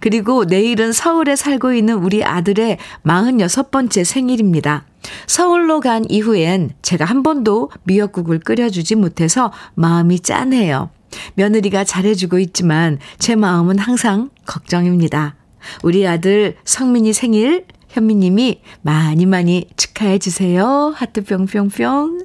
그리고 0.00 0.44
내일은 0.44 0.92
서울에 0.92 1.36
살고 1.36 1.72
있는 1.72 1.96
우리 1.96 2.24
아들의 2.24 2.78
46번째 3.04 4.04
생일입니다. 4.04 4.84
서울로 5.26 5.80
간 5.80 6.04
이후엔 6.08 6.72
제가 6.82 7.04
한 7.04 7.22
번도 7.22 7.70
미역국을 7.84 8.40
끓여주지 8.40 8.94
못해서 8.96 9.52
마음이 9.74 10.20
짠해요. 10.20 10.90
며느리가 11.34 11.84
잘해주고 11.84 12.38
있지만 12.38 12.98
제 13.18 13.36
마음은 13.36 13.78
항상 13.78 14.30
걱정입니다. 14.46 15.36
우리 15.82 16.06
아들 16.06 16.56
성민이 16.64 17.12
생일 17.12 17.66
현미님이 17.92 18.62
많이 18.80 19.26
많이 19.26 19.68
축하해 19.76 20.18
주세요. 20.18 20.92
하트 20.96 21.22
뿅뿅뿅. 21.24 22.24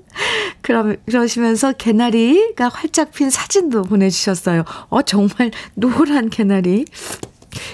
그럼 0.62 0.95
그러시면서 1.05 1.73
개나리가 1.73 2.69
활짝 2.69 3.12
핀 3.12 3.29
사진도 3.29 3.83
보내주셨어요. 3.83 4.63
어 4.89 5.01
정말 5.01 5.51
노란 5.75 6.29
개나리. 6.29 6.86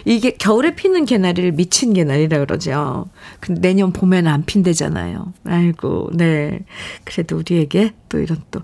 이게 0.06 0.32
겨울에 0.32 0.76
피는 0.76 1.06
개나리를 1.06 1.54
미친 1.54 1.93
개나리라 1.93 2.39
그러죠. 2.39 3.08
근데 3.39 3.62
내년 3.62 3.91
봄에는 3.93 4.32
안 4.32 4.46
핀대잖아요. 4.46 5.34
아이고, 5.46 6.10
네. 6.13 6.60
그래도 7.04 7.38
우리에게 7.38 7.93
또 8.10 8.19
이런 8.19 8.41
또 8.52 8.62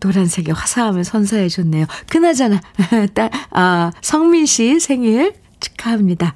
노란색의 0.00 0.54
화사함을 0.54 1.04
선사해 1.04 1.48
줬네요. 1.48 1.86
그나저나, 2.08 2.60
딸, 3.14 3.30
아, 3.50 3.92
성민 4.02 4.46
씨 4.46 4.80
생일 4.80 5.34
축하합니다. 5.60 6.34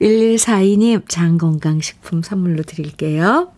1142님 0.00 1.08
장건강식품 1.08 2.22
선물로 2.22 2.62
드릴게요. 2.62 3.52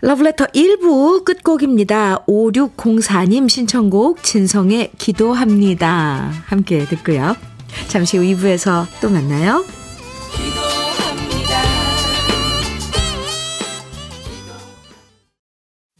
러브레터 0.00 0.46
1부 0.46 1.24
끝곡입니다. 1.24 2.24
5604님 2.26 3.48
신청곡 3.48 4.22
진성의 4.22 4.92
기도합니다. 4.96 6.30
함께 6.46 6.84
듣고요. 6.84 7.34
잠시 7.88 8.18
후 8.18 8.24
2부에서 8.24 8.86
또 9.00 9.08
만나요. 9.10 9.64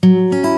혼자라고 0.02 0.57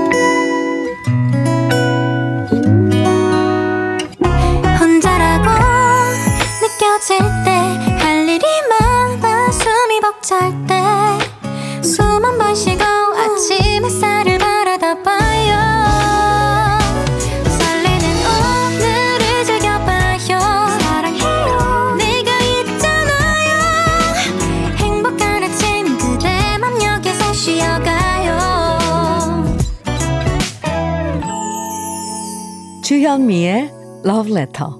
주현미의 33.20 33.70
Love 34.06 34.32
Letter. 34.32 34.70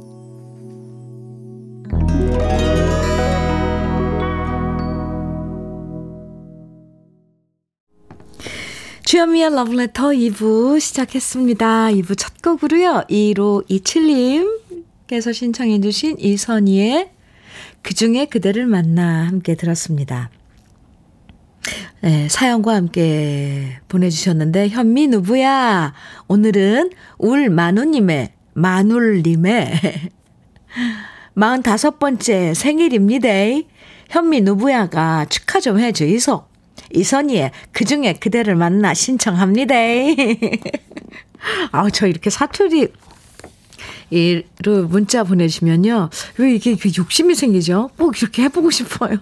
주현미의 9.05 9.47
Love 9.49 9.75
Letter 9.75 10.17
2부 10.17 10.81
시작했습니다. 10.81 11.91
2부 11.91 12.17
첫 12.17 12.41
곡으로요. 12.41 13.05
1527님 13.11 14.49
님께서 14.71 15.33
신청해 15.33 15.83
주신 15.83 16.17
이선희의 16.19 17.11
그중에 17.83 18.25
그대를 18.25 18.67
만나 18.67 19.27
함께 19.27 19.55
들었습니다. 19.55 20.31
네, 22.03 22.31
사연과 22.31 22.75
함께 22.75 23.79
보내주셨는데, 23.89 24.71
현미 24.71 25.09
누구야? 25.09 25.93
오늘은 26.29 26.93
울 27.19 27.51
만우님의, 27.51 28.33
만울님의 28.55 30.11
45번째 31.37 32.55
생일입니다. 32.57 33.29
현미 34.09 34.41
누구야가 34.41 35.27
축하 35.27 35.61
좀 35.61 35.79
해주이소. 35.79 36.43
이선희의 36.95 37.51
그 37.71 37.85
중에 37.85 38.15
그대를 38.15 38.57
만나 38.57 38.95
신청합니다. 38.95 39.75
아우, 41.71 41.91
저 41.91 42.07
이렇게 42.07 42.31
사투리, 42.31 42.89
이로 44.09 44.89
문자 44.89 45.23
보내주시면요. 45.23 46.09
왜 46.39 46.55
이게 46.55 46.77
욕심이 46.97 47.35
생기죠? 47.35 47.91
꼭 47.99 48.21
이렇게 48.23 48.45
해보고 48.45 48.71
싶어요. 48.71 49.19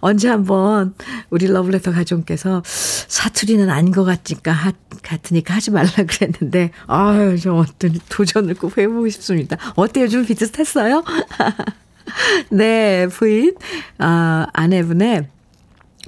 언제 0.00 0.28
한번 0.28 0.94
우리 1.30 1.46
러블레터 1.46 1.92
가족께서 1.92 2.62
사투리는 2.64 3.70
아닌 3.70 3.92
것 3.92 4.04
같으니까, 4.04 4.72
같으니까 5.02 5.54
하지 5.54 5.70
말라 5.70 5.90
그랬는데, 5.90 6.70
아유, 6.86 7.38
저 7.38 7.54
어떤 7.54 7.98
도전을 8.08 8.54
꼭 8.54 8.76
해보고 8.78 9.08
싶습니다. 9.10 9.56
어때요? 9.76 10.08
좀 10.08 10.24
비슷했어요? 10.24 11.04
네, 12.50 13.06
부인, 13.08 13.54
아, 13.98 14.46
아내분의 14.52 15.28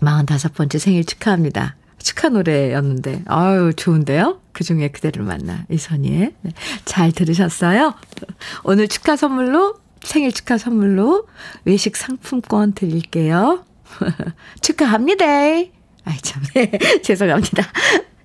45번째 0.01 0.79
생일 0.79 1.05
축하합니다. 1.05 1.77
축하 1.99 2.29
노래였는데, 2.29 3.23
아유, 3.27 3.73
좋은데요? 3.75 4.41
그 4.53 4.63
중에 4.63 4.89
그대를 4.89 5.25
만나, 5.25 5.65
이선희의. 5.71 6.35
네, 6.43 6.51
잘 6.85 7.13
들으셨어요? 7.13 7.95
오늘 8.65 8.89
축하 8.89 9.17
선물로, 9.17 9.77
생일 10.05 10.33
축하 10.33 10.59
선물로 10.59 11.27
외식 11.65 11.97
상품권 11.97 12.73
드릴게요. 12.73 13.65
축하합니다. 14.61 15.25
아이, 15.27 16.19
참, 16.23 16.43
네, 16.55 16.71
죄송합니다. 17.03 17.65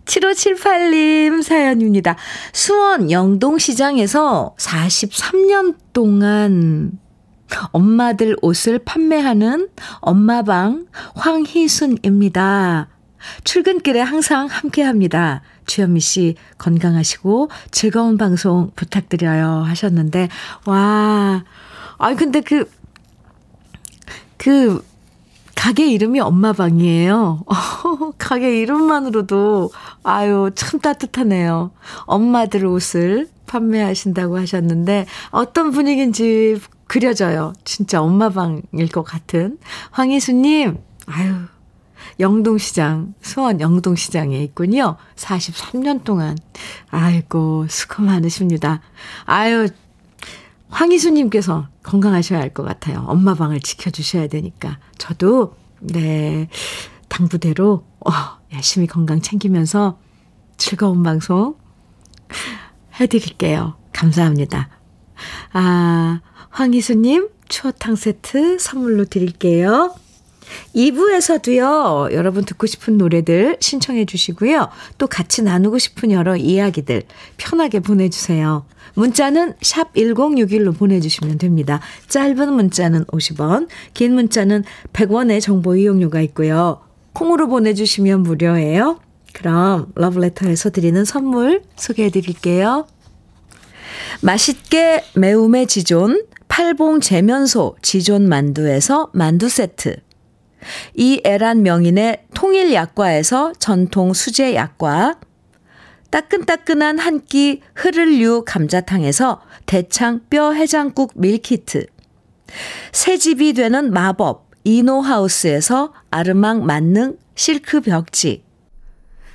7578님 0.06 1.44
사연입니다. 1.44 2.16
수원 2.52 3.12
영동시장에서 3.12 4.56
43년 4.58 5.76
동안 5.94 7.00
엄마들 7.72 8.36
옷을 8.42 8.80
판매하는 8.80 9.70
엄마방 10.00 10.88
황희순입니다. 11.16 12.88
출근길에 13.44 14.02
항상 14.02 14.48
함께 14.48 14.82
합니다. 14.84 15.42
주현미 15.66 16.00
씨 16.00 16.36
건강하시고 16.58 17.50
즐거운 17.72 18.18
방송 18.18 18.72
부탁드려요 18.76 19.64
하셨는데, 19.64 20.30
와, 20.66 21.44
아니, 22.00 22.16
근데 22.16 22.42
그, 22.42 22.70
그, 24.38 24.84
가게 25.54 25.92
이름이 25.92 26.22
엄마 26.22 26.54
방이에요. 26.54 27.44
가게 28.18 28.62
이름만으로도, 28.62 29.72
아유, 30.04 30.50
참 30.56 30.80
따뜻하네요. 30.80 31.72
엄마들 32.06 32.66
옷을 32.66 33.28
판매하신다고 33.46 34.40
하셨는데, 34.40 35.06
어떤 35.32 35.72
분위기인지 35.72 36.62
그려져요. 36.88 37.54
진짜 37.66 38.02
엄마 38.02 38.30
방일 38.30 38.88
것 38.92 39.04
같은. 39.04 39.58
황희수님, 39.92 40.78
아유, 41.08 41.36
영동시장, 42.22 43.14
수원 43.22 43.60
영동시장에 43.60 44.42
있군요. 44.44 44.96
43년 45.18 46.06
동안. 46.06 46.38
아이고, 46.90 47.68
수고 47.70 48.04
많으십니다. 48.04 48.80
아유, 49.26 49.68
황희수님께서 50.70 51.68
건강하셔야 51.84 52.40
할 52.40 52.54
것 52.54 52.64
같아요. 52.64 53.04
엄마 53.08 53.34
방을 53.34 53.60
지켜주셔야 53.60 54.28
되니까. 54.28 54.80
저도, 54.98 55.56
네, 55.80 56.48
당부대로, 57.08 57.86
어, 58.06 58.12
열심히 58.54 58.88
건강 58.88 59.22
챙기면서 59.22 60.00
즐거운 60.58 61.04
방송 61.04 61.56
해드릴게요. 63.00 63.76
감사합니다. 63.94 64.70
아, 65.54 66.22
황희수님, 66.50 67.30
추어탕 67.48 67.96
세트 67.96 68.60
선물로 68.60 69.06
드릴게요. 69.06 69.94
2부에서도요, 70.76 72.12
여러분 72.14 72.44
듣고 72.44 72.66
싶은 72.66 72.98
노래들 72.98 73.58
신청해 73.60 74.06
주시고요. 74.06 74.70
또 74.98 75.08
같이 75.08 75.44
나누고 75.44 75.78
싶은 75.78 76.12
여러 76.12 76.36
이야기들 76.36 77.04
편하게 77.38 77.80
보내주세요. 77.80 78.66
문자는 78.96 79.54
샵 79.62 79.94
1061로 79.94 80.78
보내주시면 80.78 81.38
됩니다. 81.38 81.80
짧은 82.08 82.54
문자는 82.54 83.06
50원, 83.06 83.68
긴 83.94 84.14
문자는 84.14 84.64
100원의 84.94 85.42
정보 85.42 85.76
이용료가 85.76 86.22
있고요. 86.22 86.82
콩으로 87.14 87.48
보내주시면 87.48 88.24
무료예요. 88.24 89.00
그럼 89.34 89.92
러브레터에서 89.96 90.70
드리는 90.72 91.04
선물 91.06 91.62
소개해 91.76 92.10
드릴게요. 92.10 92.88
맛있게 94.22 95.04
매움의 95.16 95.68
지존, 95.68 96.26
팔봉 96.48 97.00
재면소 97.00 97.76
지존 97.82 98.28
만두에서 98.28 99.12
만두 99.14 99.50
세트. 99.50 99.98
이 100.96 101.22
애란 101.26 101.64
명인의 101.64 102.26
통일 102.34 102.74
약과에서 102.74 103.54
전통 103.60 104.14
수제 104.14 104.56
약과, 104.56 105.20
따끈따끈한 106.12 106.98
한 107.00 107.26
끼 107.26 107.62
흐를류 107.76 108.44
감자탕에서 108.46 109.42
대창 109.66 110.22
뼈 110.30 110.52
해장국 110.54 111.14
밀키트, 111.16 111.86
새집이 112.92 113.54
되는 113.54 113.94
마법 113.94 114.50
이노하우스에서 114.64 115.94
아르망 116.10 116.66
만능 116.66 117.18
실크 117.36 117.82
벽지, 117.82 118.44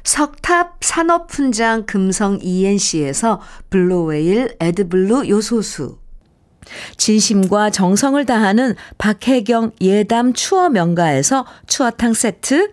석탑 0.03 0.79
산업훈장 0.83 1.87
금성 1.87 2.39
ENC에서 2.43 3.41
블로웨일 3.71 4.57
에드블루 4.61 5.29
요소수, 5.29 5.99
진심과 6.97 7.71
정성을 7.71 8.25
다하는 8.27 8.75
박혜경 8.99 9.73
예담 9.81 10.33
추어 10.33 10.69
명가에서 10.69 11.47
추어탕 11.67 12.15
세트, 12.15 12.73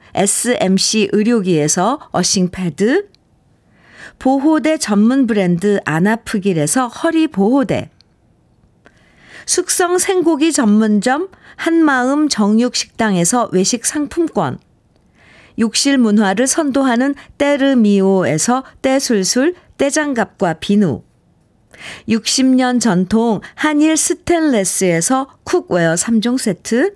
SMC 0.13 1.09
의료기에서 1.11 1.99
어싱패드, 2.11 3.09
보호대 4.19 4.77
전문 4.77 5.27
브랜드 5.27 5.79
아나프길에서 5.85 6.87
허리 6.87 7.27
보호대, 7.27 7.89
숙성 9.45 9.97
생고기 9.97 10.51
전문점 10.51 11.29
한마음 11.55 12.29
정육식당에서 12.29 13.49
외식 13.51 13.85
상품권, 13.85 14.59
욕실 15.59 15.97
문화를 15.97 16.47
선도하는 16.47 17.15
때르미오에서 17.37 18.63
때술술 18.81 19.55
때장갑과 19.77 20.55
비누, 20.55 21.03
60년 22.07 22.79
전통 22.79 23.41
한일 23.55 23.97
스텐레스에서 23.97 25.27
쿡웨어 25.43 25.95
3종 25.95 26.37
세트, 26.37 26.95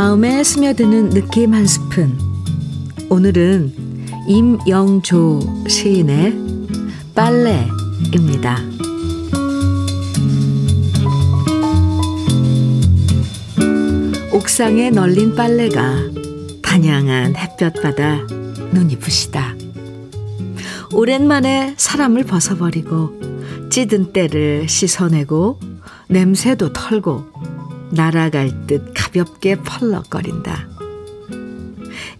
마음에 0.00 0.44
스며드는 0.44 1.10
느낌 1.10 1.54
한 1.54 1.66
스푼. 1.66 2.16
오늘은 3.10 3.74
임영조 4.28 5.64
시인의 5.66 6.38
빨래입니다. 7.16 8.62
옥상에 14.32 14.90
널린 14.90 15.34
빨래가 15.34 15.96
다양한 16.62 17.34
햇볕 17.34 17.82
받아 17.82 18.18
눈이 18.72 19.00
부시다. 19.00 19.56
오랜만에 20.92 21.74
사람을 21.76 22.22
벗어버리고 22.22 23.20
찌든 23.68 24.12
때를 24.12 24.68
씻어내고 24.68 25.58
냄새도 26.06 26.72
털고 26.72 27.26
날아갈 27.90 28.68
듯 28.68 28.97
가볍게 29.12 29.56
펄럭거린다. 29.56 30.68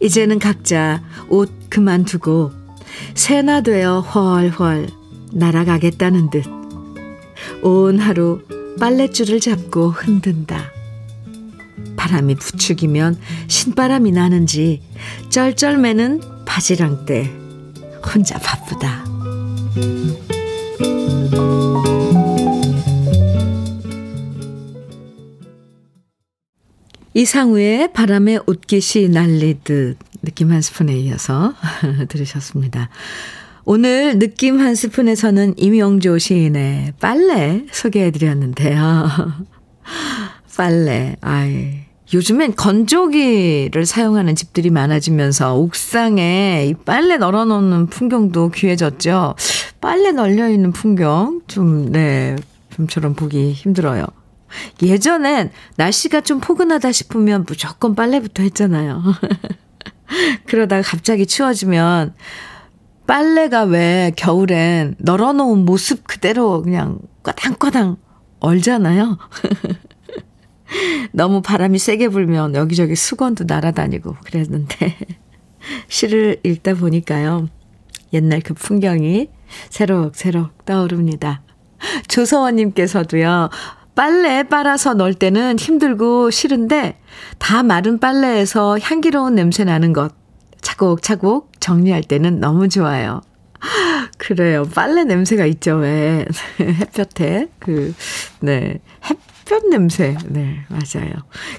이제는 0.00 0.38
각자 0.38 1.02
옷 1.28 1.50
그만두고 1.70 2.52
새나 3.14 3.60
되어 3.60 4.00
훨훨 4.00 4.88
날아가겠다는 5.32 6.30
듯 6.30 6.58
온 7.62 7.98
하루 7.98 8.42
빨랫줄을 8.78 9.40
잡고 9.40 9.90
흔든다. 9.90 10.72
바람이 11.96 12.36
부축이면 12.36 13.18
신바람이 13.48 14.12
나는지 14.12 14.82
쩔쩔매는 15.30 16.20
바지랑 16.46 17.04
때 17.04 17.30
혼자 18.14 18.38
바쁘다. 18.38 19.04
이상우의 27.18 27.92
바람에 27.94 28.38
옷깃이 28.46 29.08
날리듯 29.08 29.98
느낌 30.22 30.52
한 30.52 30.62
스푼에 30.62 30.96
이어서 31.00 31.52
들으셨습니다. 32.06 32.90
오늘 33.64 34.20
느낌 34.20 34.60
한 34.60 34.76
스푼에서는 34.76 35.54
임영조 35.56 36.18
시인의 36.18 36.92
빨래 37.00 37.64
소개해드렸는데요. 37.72 39.08
빨래, 40.56 41.16
아이. 41.20 41.80
요즘엔 42.14 42.54
건조기를 42.54 43.84
사용하는 43.84 44.36
집들이 44.36 44.70
많아지면서 44.70 45.56
옥상에 45.56 46.66
이 46.68 46.74
빨래 46.84 47.16
널어놓는 47.16 47.88
풍경도 47.88 48.50
귀해졌죠. 48.50 49.34
빨래 49.80 50.12
널려있는 50.12 50.70
풍경, 50.70 51.40
좀, 51.48 51.90
네, 51.90 52.36
좀처럼 52.70 53.14
보기 53.14 53.54
힘들어요. 53.54 54.06
예전엔 54.82 55.50
날씨가 55.76 56.22
좀 56.22 56.40
포근하다 56.40 56.92
싶으면 56.92 57.44
무조건 57.46 57.94
빨래부터 57.94 58.42
했잖아요. 58.44 59.02
그러다가 60.46 60.82
갑자기 60.82 61.26
추워지면 61.26 62.14
빨래가 63.06 63.62
왜 63.62 64.12
겨울엔 64.16 64.96
널어놓은 64.98 65.64
모습 65.64 66.06
그대로 66.06 66.62
그냥 66.62 66.98
꽈당꽈당 67.22 67.96
얼잖아요. 68.40 69.18
너무 71.12 71.40
바람이 71.40 71.78
세게 71.78 72.08
불면 72.08 72.54
여기저기 72.54 72.94
수건도 72.94 73.44
날아다니고 73.46 74.16
그랬는데 74.24 74.96
시를 75.88 76.40
읽다 76.44 76.74
보니까요. 76.74 77.48
옛날 78.12 78.40
그 78.40 78.54
풍경이 78.54 79.28
새록새록 79.70 80.64
떠오릅니다. 80.64 81.42
조서원님께서도요. 82.08 83.50
빨래 83.98 84.44
빨아서 84.44 84.94
넣을 84.94 85.12
때는 85.12 85.58
힘들고 85.58 86.30
싫은데 86.30 87.00
다 87.38 87.64
마른 87.64 87.98
빨래에서 87.98 88.78
향기로운 88.78 89.34
냄새 89.34 89.64
나는 89.64 89.92
것 89.92 90.14
차곡차곡 90.60 91.50
정리할 91.58 92.04
때는 92.04 92.38
너무 92.38 92.68
좋아요. 92.68 93.22
그래요. 94.16 94.68
빨래 94.72 95.02
냄새가 95.02 95.46
있죠, 95.46 95.78
왜. 95.78 96.24
햇볕에. 96.60 97.48
그, 97.58 97.92
네. 98.38 98.78
햇볕 99.04 99.68
냄새. 99.68 100.16
네, 100.26 100.60
맞아요. 100.68 101.10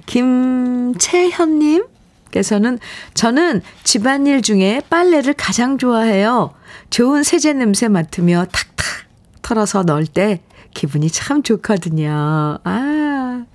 김채현님? 0.06 1.88
께서는 2.32 2.80
저는 3.16 3.62
집안일 3.84 4.42
중에 4.42 4.82
빨래를 4.90 5.34
가장 5.34 5.78
좋아해요. 5.78 6.54
좋은 6.90 7.24
세제 7.24 7.52
냄새 7.52 7.90
맡으며 7.90 8.46
탁탁 8.46 8.86
털어서 9.42 9.84
넣을 9.84 10.08
때 10.08 10.40
기분이 10.80 11.10
참 11.10 11.44
좋거든요. 11.44 12.10
아. 12.64 13.46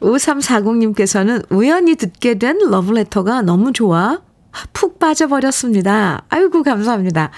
5340님께서는 0.00 1.44
우연히 1.50 1.96
듣게 1.96 2.38
된 2.38 2.56
러브레터가 2.58 3.42
너무 3.42 3.74
좋아. 3.74 4.22
푹 4.72 4.98
빠져버렸습니다. 4.98 6.24
아이고, 6.30 6.62
감사합니다. 6.62 7.30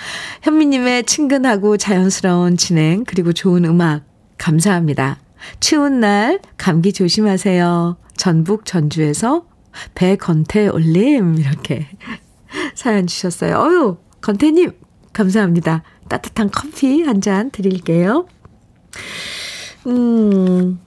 현미님의 0.42 1.02
친근하고 1.06 1.76
자연스러운 1.76 2.56
진행, 2.56 3.02
그리고 3.04 3.32
좋은 3.32 3.64
음악, 3.64 4.04
감사합니다. 4.38 5.18
추운 5.58 5.98
날, 5.98 6.38
감기 6.56 6.92
조심하세요. 6.92 7.96
전북 8.16 8.66
전주에서 8.66 9.46
배건태 9.96 10.68
올림, 10.68 11.38
이렇게 11.38 11.88
사연 12.76 13.08
주셨어요. 13.08 13.56
어유 13.56 13.96
건태님, 14.20 14.70
감사합니다. 15.18 15.82
따뜻한 16.08 16.48
커피 16.50 17.02
한 17.02 17.20
잔 17.20 17.50
드릴게요. 17.50 18.28
음, 19.88 20.78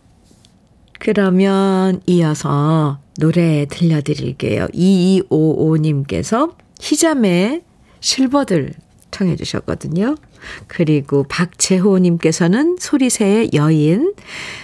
그러면 0.99 1.99
이어서 2.05 2.99
노래 3.19 3.65
들려드릴게요. 3.69 4.67
2255님께서 4.67 6.55
희자매 6.79 7.61
실버들 7.99 8.73
청해 9.11 9.35
주셨거든요. 9.35 10.15
그리고 10.67 11.23
박재호님께서는 11.23 12.77
소리새의 12.79 13.51
여인, 13.53 14.13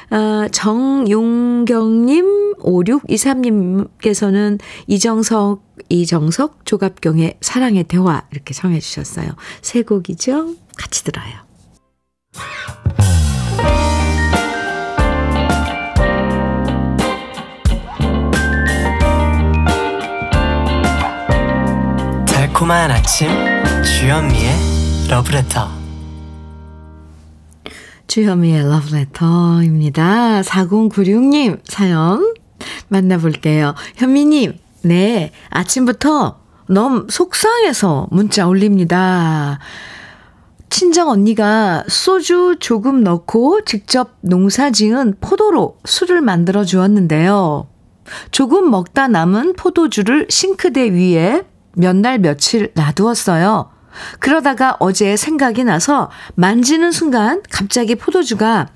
아, 0.10 0.48
정용경님, 0.52 2.56
5623님께서는 2.60 4.60
이정석, 4.88 5.64
이정석, 5.90 6.66
조갑경의 6.66 7.38
사랑의 7.42 7.84
대화 7.86 8.24
이렇게 8.32 8.54
청해 8.54 8.80
주셨어요. 8.80 9.30
세 9.62 9.82
곡이죠? 9.84 10.56
같이 10.78 11.04
들어요. 11.04 11.34
달콤한 22.26 22.92
아침 22.92 23.28
주현미의 23.84 24.77
러브레터 25.10 25.70
주현미의 28.08 28.70
러브레터입니다. 28.70 30.42
4096님 30.42 31.60
사연 31.64 32.34
만나볼게요. 32.90 33.74
현미님, 33.96 34.58
네, 34.84 35.32
아침부터 35.50 36.40
너무 36.68 37.08
속상해서 37.10 38.08
문자 38.12 38.48
올립니다. 38.48 39.60
친정 40.70 41.10
언니가 41.10 41.84
소주 41.88 42.58
조금 42.60 43.04
넣고 43.04 43.64
직접 43.64 44.16
농사 44.22 44.72
지은 44.72 45.16
포도로 45.22 45.78
술을 45.86 46.22
만들어 46.22 46.66
주었는데요. 46.66 47.68
조금 48.32 48.70
먹다 48.70 49.08
남은 49.08 49.54
포도주를 49.54 50.28
싱크대 50.30 50.92
위에 50.92 51.44
몇 51.76 51.96
날 51.96 52.20
며칠 52.20 52.72
놔두었어요. 52.76 53.77
그러다가 54.20 54.76
어제 54.80 55.16
생각이 55.16 55.64
나서 55.64 56.10
만지는 56.36 56.92
순간 56.92 57.42
갑자기 57.50 57.96
포도주가 57.96 58.68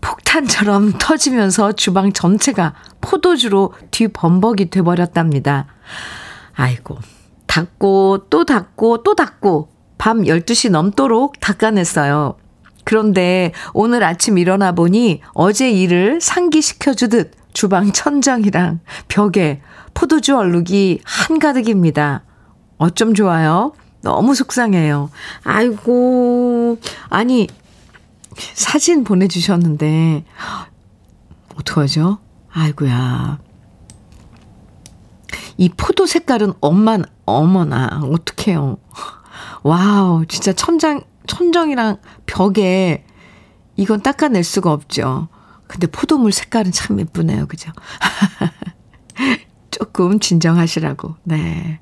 폭탄처럼 0.00 0.94
터지면서 1.00 1.72
주방 1.72 2.12
전체가 2.12 2.74
포도주로 3.00 3.72
뒤범벅이 3.90 4.70
돼버렸답니다. 4.70 5.66
아이고, 6.54 6.98
닦고 7.46 8.26
또 8.30 8.44
닦고 8.44 9.02
또 9.02 9.14
닦고 9.14 9.68
밤 9.98 10.22
12시 10.22 10.70
넘도록 10.70 11.40
닦아냈어요. 11.40 12.36
그런데 12.84 13.52
오늘 13.74 14.02
아침 14.02 14.38
일어나 14.38 14.72
보니 14.72 15.20
어제 15.34 15.70
일을 15.70 16.20
상기시켜주듯 16.20 17.32
주방 17.52 17.92
천장이랑 17.92 18.80
벽에 19.08 19.60
포도주 19.92 20.36
얼룩이 20.36 21.00
한가득입니다. 21.04 22.22
어쩜 22.78 23.14
좋아요? 23.14 23.72
너무 24.00 24.34
속상해요. 24.34 25.10
아이고, 25.42 26.78
아니, 27.08 27.48
사진 28.54 29.04
보내주셨는데, 29.04 30.24
어떡하죠? 31.56 32.18
아이고야. 32.50 33.38
이 35.56 35.68
포도 35.76 36.06
색깔은 36.06 36.52
엄만, 36.60 37.04
어머나, 37.26 38.00
어떡해요. 38.04 38.78
와우, 39.64 40.24
진짜 40.26 40.52
천장, 40.52 41.02
천정이랑 41.26 41.98
벽에 42.26 43.04
이건 43.76 44.00
닦아낼 44.02 44.44
수가 44.44 44.72
없죠. 44.72 45.28
근데 45.66 45.86
포도물 45.88 46.32
색깔은 46.32 46.72
참 46.72 46.98
예쁘네요. 47.00 47.46
그죠? 47.46 47.72
조금 49.70 50.18
진정하시라고, 50.20 51.16
네. 51.24 51.80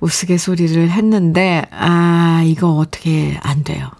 우스갯소리를 0.00 0.90
했는데, 0.90 1.64
아, 1.70 2.42
이거 2.44 2.70
어떻게 2.74 3.38
안 3.42 3.64
돼요. 3.64 3.90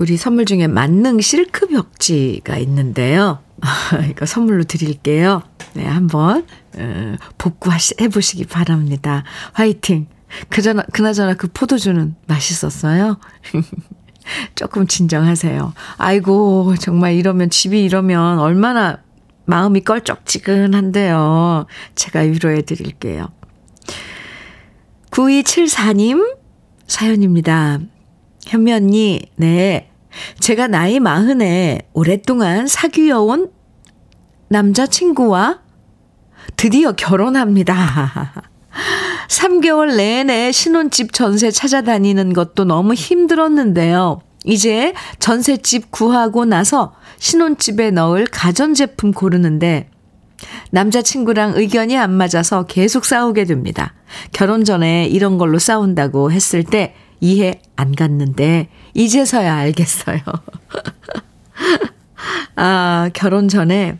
우리 0.00 0.16
선물 0.16 0.46
중에 0.46 0.66
만능 0.66 1.20
실크 1.20 1.68
벽지가 1.68 2.56
있는데요. 2.58 3.40
이거 4.10 4.24
선물로 4.24 4.64
드릴게요. 4.64 5.42
네, 5.74 5.84
한번, 5.86 6.46
어, 6.76 7.16
복구해 7.38 8.08
보시기 8.12 8.44
바랍니다. 8.46 9.24
화이팅! 9.52 10.06
그저나, 10.48 10.84
그나저나 10.92 11.34
그 11.34 11.48
포도주는 11.52 12.14
맛있었어요. 12.26 13.18
조금 14.54 14.86
진정하세요. 14.86 15.74
아이고, 15.98 16.74
정말 16.78 17.14
이러면, 17.14 17.50
집이 17.50 17.84
이러면 17.84 18.38
얼마나 18.38 19.00
마음이 19.50 19.82
껄쩍지근한데요. 19.82 21.66
제가 21.96 22.20
위로해 22.20 22.62
드릴게요. 22.62 23.28
9274님 25.10 26.36
사연입니다. 26.86 27.80
현미 28.46 28.72
언니, 28.72 29.22
네. 29.36 29.90
제가 30.38 30.68
나이 30.68 31.00
마흔에 31.00 31.82
오랫동안 31.92 32.66
사귀어온 32.66 33.50
남자친구와 34.48 35.60
드디어 36.56 36.92
결혼합니다. 36.92 38.44
3개월 39.28 39.96
내내 39.96 40.52
신혼집 40.52 41.12
전세 41.12 41.50
찾아다니는 41.50 42.32
것도 42.32 42.64
너무 42.64 42.94
힘들었는데요. 42.94 44.22
이제 44.44 44.94
전셋집 45.18 45.90
구하고 45.90 46.44
나서 46.44 46.94
신혼집에 47.18 47.90
넣을 47.90 48.26
가전제품 48.26 49.12
고르는데 49.12 49.90
남자친구랑 50.70 51.54
의견이 51.56 51.98
안 51.98 52.12
맞아서 52.12 52.64
계속 52.64 53.04
싸우게 53.04 53.44
됩니다. 53.44 53.92
결혼 54.32 54.64
전에 54.64 55.06
이런 55.06 55.36
걸로 55.36 55.58
싸운다고 55.58 56.32
했을 56.32 56.64
때 56.64 56.94
이해 57.20 57.60
안 57.76 57.94
갔는데 57.94 58.68
이제서야 58.94 59.54
알겠어요. 59.54 60.20
아, 62.56 63.10
결혼 63.12 63.48
전에 63.48 63.98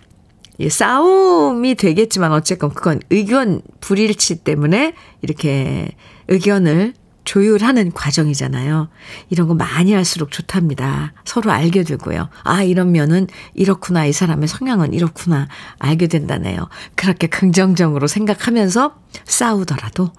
싸움이 0.69 1.75
되겠지만 1.75 2.33
어쨌건 2.33 2.71
그건 2.71 3.01
의견 3.11 3.63
불일치 3.81 4.45
때문에 4.45 4.95
이렇게 5.23 5.91
의견을 6.29 6.95
조율하는 7.25 7.93
과정이잖아요. 7.93 8.89
이런 9.29 9.49
거 9.49 9.55
많이 9.55 9.93
할수록 9.93 10.31
좋답니다. 10.31 11.13
서로 11.25 11.51
알게 11.51 11.85
되고요. 11.85 12.29
아, 12.45 12.63
이런 12.63 12.93
면은 12.93 13.27
이렇구나. 13.55 14.07
이 14.07 14.13
사람의 14.13 14.49
성향은 14.49 14.95
이렇구나. 14.95 15.49
알게 15.79 16.07
된다네요. 16.07 16.69
그렇게 16.95 17.27
긍정적으로 17.27 18.07
생각하면서 18.07 18.95
싸우더라도 19.25 20.13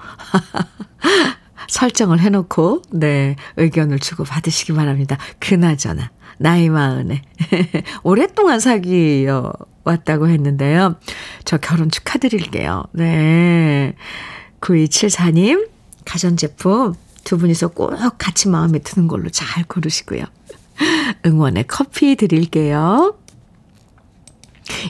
설정을 1.68 2.20
해놓고, 2.20 2.82
네, 2.92 3.36
의견을 3.58 4.00
주고 4.00 4.24
받으시기 4.24 4.74
바랍니다. 4.74 5.18
그나저나, 5.40 6.12
나이 6.38 6.70
마흔에. 6.70 7.22
오랫동안 8.04 8.60
사귀어 8.60 9.54
왔다고 9.84 10.28
했는데요. 10.28 11.00
저 11.46 11.58
결혼 11.58 11.90
축하드릴게요. 11.90 12.84
네. 12.94 13.94
9274님, 14.60 15.71
가전제품 16.06 16.96
두 17.24 17.38
분이서 17.38 17.70
꼭 17.70 17.92
같이 18.18 18.50
마음에 18.50 18.80
드는 18.80 19.08
걸로 19.08 19.30
잘 19.30 19.64
고르시고요. 19.64 20.26
응원의 21.26 21.66
커피 21.68 22.16
드릴게요. 22.16 23.16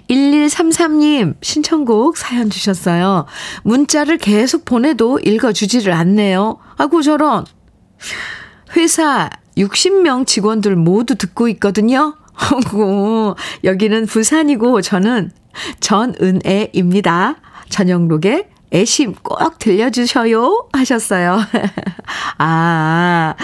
1133님 0.10 1.36
신청곡 1.41 2.17
사연 2.17 2.50
주셨어요. 2.50 3.26
문자를 3.63 4.17
계속 4.17 4.65
보내도 4.65 5.19
읽어주지를 5.19 5.93
않네요. 5.93 6.58
아구 6.78 7.04
저런. 7.04 7.45
회사 8.76 9.30
60명 9.58 10.26
직원들 10.26 10.76
모두 10.76 11.15
듣고 11.15 11.47
있거든요. 11.50 12.15
어구, 12.54 13.36
여기는 13.63 14.06
부산이고 14.06 14.82
저는 14.82 15.32
전은애입니다. 15.80 17.36
전영록의 17.69 18.47
애심 18.74 19.16
꼭 19.22 19.60
들려주셔요 19.60 20.70
하셨어요. 20.74 21.40
아, 22.38 23.36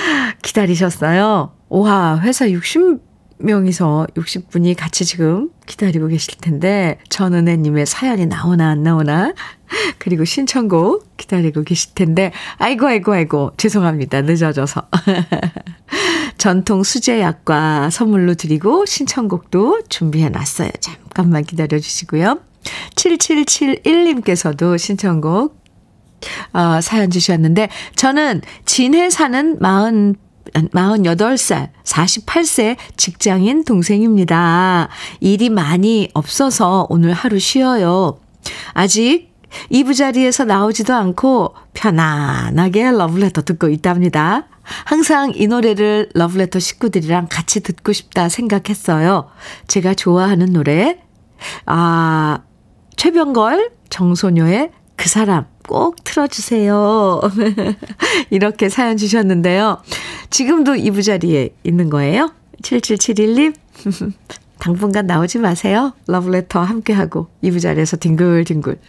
기다리셨어요. 0.41 1.51
와, 1.69 2.19
회사 2.21 2.47
60명이서 2.47 4.13
60분이 4.13 4.75
같이 4.77 5.03
지금 5.03 5.49
기다리고 5.65 6.07
계실 6.07 6.37
텐데, 6.37 6.97
전은혜님의 7.09 7.85
사연이 7.85 8.25
나오나 8.25 8.69
안 8.69 8.83
나오나? 8.83 9.33
그리고 9.99 10.23
신청곡 10.23 11.17
기다리고 11.17 11.63
계실 11.63 11.93
텐데, 11.93 12.31
아이고, 12.57 12.87
아이고, 12.87 13.13
아이고, 13.13 13.51
죄송합니다. 13.57 14.21
늦어져서. 14.21 14.87
전통 16.37 16.83
수제약과 16.83 17.89
선물로 17.89 18.35
드리고 18.35 18.85
신청곡도 18.85 19.81
준비해 19.89 20.29
놨어요. 20.29 20.69
잠깐만 20.79 21.43
기다려 21.43 21.79
주시고요. 21.79 22.39
7771님께서도 22.97 24.77
신청곡 24.77 25.57
어, 26.53 26.81
사연 26.81 27.09
주셨는데 27.09 27.69
저는 27.95 28.41
진해 28.65 29.09
사는 29.09 29.57
40 29.61 30.27
48살, 30.53 31.69
48세 31.83 32.77
직장인 32.95 33.63
동생입니다. 33.63 34.87
일이 35.19 35.49
많이 35.49 36.09
없어서 36.13 36.87
오늘 36.89 37.13
하루 37.13 37.37
쉬어요. 37.37 38.19
아직 38.73 39.33
이부 39.69 39.93
자리에서 39.93 40.45
나오지도 40.45 40.93
않고 40.93 41.53
편안하게 41.73 42.91
러브레터 42.91 43.43
듣고 43.43 43.69
있답니다. 43.69 44.47
항상 44.85 45.31
이 45.35 45.47
노래를 45.47 46.09
러브레터 46.13 46.59
식구들이랑 46.59 47.27
같이 47.29 47.61
듣고 47.61 47.93
싶다 47.93 48.29
생각했어요. 48.29 49.29
제가 49.67 49.93
좋아하는 49.93 50.51
노래, 50.51 50.99
아, 51.65 52.39
최병걸, 52.97 53.71
정소녀의 53.89 54.71
그 54.95 55.07
사람 55.07 55.45
꼭 55.67 56.03
틀어주세요. 56.03 57.21
이렇게 58.29 58.67
사연 58.67 58.97
주셨는데요. 58.97 59.81
지금도 60.29 60.75
이부 60.75 61.01
자리에 61.01 61.51
있는 61.63 61.89
거예요? 61.89 62.33
7771님? 62.63 63.53
당분간 64.59 65.05
나오지 65.05 65.37
마세요. 65.37 65.93
러브레터 66.07 66.59
함께하고 66.59 67.27
이부 67.41 67.59
자리에서 67.59 67.97
뒹굴뒹굴. 67.97 68.79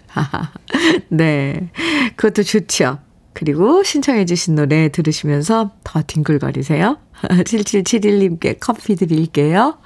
네. 1.11 1.71
그것도 2.17 2.43
좋죠. 2.43 2.99
그리고 3.35 3.83
신청해 3.83 4.25
주신 4.25 4.55
노래 4.55 4.89
들으시면서 4.89 5.73
더 5.85 6.03
뒹굴거리세요. 6.03 6.99
7771님께 7.23 8.57
커피 8.59 8.97
드릴게요. 8.97 9.79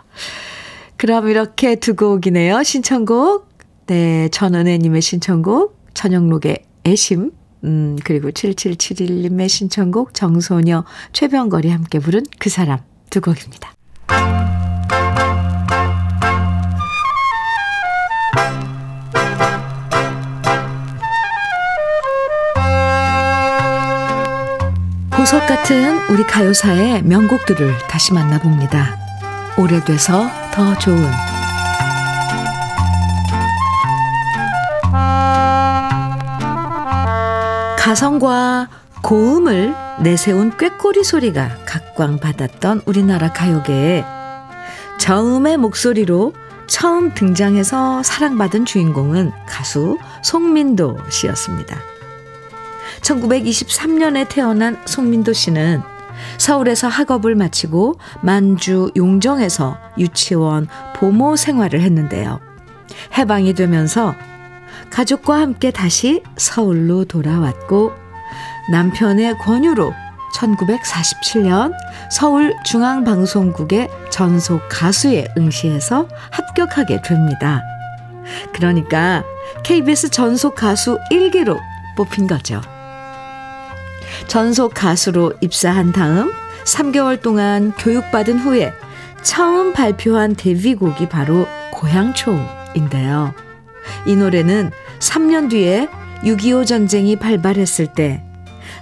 그럼 0.97 1.29
이렇게 1.29 1.75
두 1.75 1.97
곡이네요. 1.97 2.63
신청곡 2.63 3.52
네, 3.87 4.29
전은혜님의 4.29 5.03
신청곡, 5.03 5.77
전영록의 5.95 6.64
애심, 6.87 7.33
음, 7.64 7.97
그리고 8.05 8.31
7771님의 8.31 9.49
신청곡, 9.49 10.14
정소녀, 10.14 10.85
최병걸이 11.12 11.70
함께 11.70 11.99
부른 11.99 12.24
그 12.39 12.51
사람 12.51 12.80
두 13.11 13.20
곡입니다. 13.20 13.72
보석 25.11 25.47
같은 25.47 25.99
우리 26.11 26.24
가요사의 26.24 27.03
명곡들을 27.05 27.78
다시 27.89 28.12
만나봅니다. 28.12 28.99
오래돼서 29.57 30.28
더 30.53 30.76
좋은 30.78 31.32
가성과 37.93 38.70
고음을 39.03 39.74
내세운 40.01 40.57
꾀꼬리 40.57 41.05
소리가 41.05 41.59
각광받았던 41.66 42.84
우리나라 42.86 43.30
가요계에 43.30 44.03
저음의 44.99 45.59
목소리로 45.59 46.32
처음 46.68 47.12
등장해서 47.12 48.03
사랑받은 48.03 48.64
주인공은 48.64 49.32
가수 49.47 49.99
송민도 50.22 51.01
씨였습니다. 51.11 51.76
1923년에 53.03 54.26
태어난 54.26 54.80
송민도 54.86 55.34
씨는 55.34 55.82
서울에서 56.38 56.88
학업을 56.88 57.34
마치고 57.34 57.97
만주 58.22 58.93
용정에서 58.97 59.76
유치원 59.99 60.66
보모 60.97 61.36
생활을 61.36 61.82
했는데요. 61.82 62.40
해방이 63.18 63.53
되면서 63.53 64.14
가족과 64.93 65.40
함께 65.40 65.70
다시 65.70 66.22
서울로 66.36 67.05
돌아왔고 67.07 67.93
남편의 68.70 69.38
권유로 69.38 69.93
1947년 70.34 71.72
서울 72.11 72.55
중앙방송국의 72.64 73.88
전속 74.11 74.61
가수에 74.70 75.26
응시해서 75.36 76.09
합격하게 76.30 77.03
됩니다. 77.03 77.62
그러니까 78.53 79.24
KBS 79.64 80.11
전속 80.11 80.55
가수 80.55 80.99
1기로 81.11 81.59
뽑힌 81.97 82.26
거죠. 82.26 82.61
전속 84.28 84.74
가수로 84.74 85.34
입사한 85.40 85.93
다음 85.93 86.32
3개월 86.64 87.20
동안 87.20 87.72
교육받은 87.78 88.38
후에 88.38 88.72
처음 89.22 89.72
발표한 89.72 90.34
데뷔곡이 90.34 91.09
바로 91.09 91.47
고향초인데요. 91.72 93.34
이 94.07 94.16
노래는 94.16 94.70
3년 95.03 95.50
뒤에 95.50 95.88
6.25 96.22 96.66
전쟁이 96.66 97.16
발발했을 97.16 97.88
때 97.88 98.22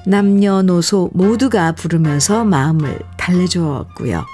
남녀노소 0.07 1.11
모두가 1.15 1.73
부르면서 1.73 2.45
마음을 2.45 2.99
달래주었고요. 3.17 4.25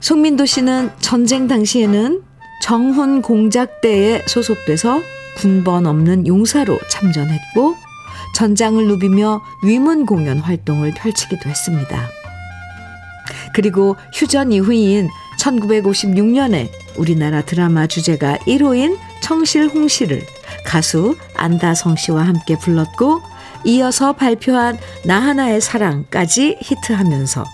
송민도 0.00 0.46
씨는 0.46 0.90
전쟁 1.00 1.48
당시에는 1.48 2.22
정훈 2.62 3.22
공작대에 3.22 4.22
소속돼서 4.26 5.00
군번 5.36 5.86
없는 5.86 6.26
용사로 6.26 6.78
참전했고 6.88 7.74
전장을 8.34 8.86
누비며 8.86 9.42
위문 9.64 10.06
공연 10.06 10.38
활동을 10.38 10.92
펼치기도 10.92 11.48
했습니다. 11.48 12.08
그리고 13.52 13.96
휴전 14.12 14.52
이후인 14.52 15.08
1956년에 15.40 16.68
우리나라 16.96 17.42
드라마 17.42 17.86
주제가 17.86 18.38
1호인 18.46 18.96
청실홍시를 19.20 20.26
가수 20.64 21.16
안다성 21.36 21.96
씨와 21.96 22.26
함께 22.26 22.56
불렀고 22.58 23.20
이어서 23.64 24.12
발표한 24.12 24.78
나 25.04 25.20
하나의 25.20 25.60
사랑까지 25.60 26.58
히트하면서 26.60 27.44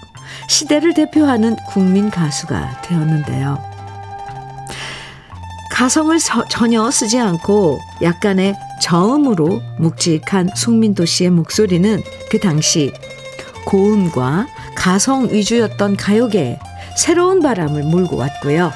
시대를 0.49 0.95
대표하는 0.95 1.57
국민 1.69 2.11
가수가 2.11 2.83
되었는데요. 2.83 3.59
가성을 5.71 6.19
서, 6.21 6.47
전혀 6.49 6.91
쓰지 6.91 7.19
않고 7.19 7.81
약간의 8.03 8.55
저음으로 8.81 9.63
묵직한 9.79 10.51
송민도 10.55 11.07
씨의 11.07 11.31
목소리는 11.31 12.03
그 12.31 12.39
당시 12.39 12.93
고음과 13.65 14.47
가성 14.75 15.29
위주였던 15.31 15.97
가요계에 15.97 16.59
새로운 16.97 17.41
바람을 17.41 17.85
몰고 17.85 18.17
왔고요. 18.17 18.71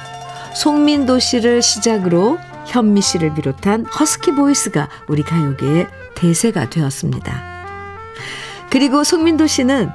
송민도 0.55 1.19
씨를 1.19 1.61
시작으로 1.61 2.39
현미 2.67 3.01
씨를 3.01 3.33
비롯한 3.33 3.85
허스키 3.85 4.35
보이스가 4.35 4.89
우리 5.07 5.23
가요계의 5.23 5.87
대세가 6.15 6.69
되었습니다. 6.69 7.57
그리고 8.69 9.03
송민도 9.03 9.47
씨는 9.47 9.89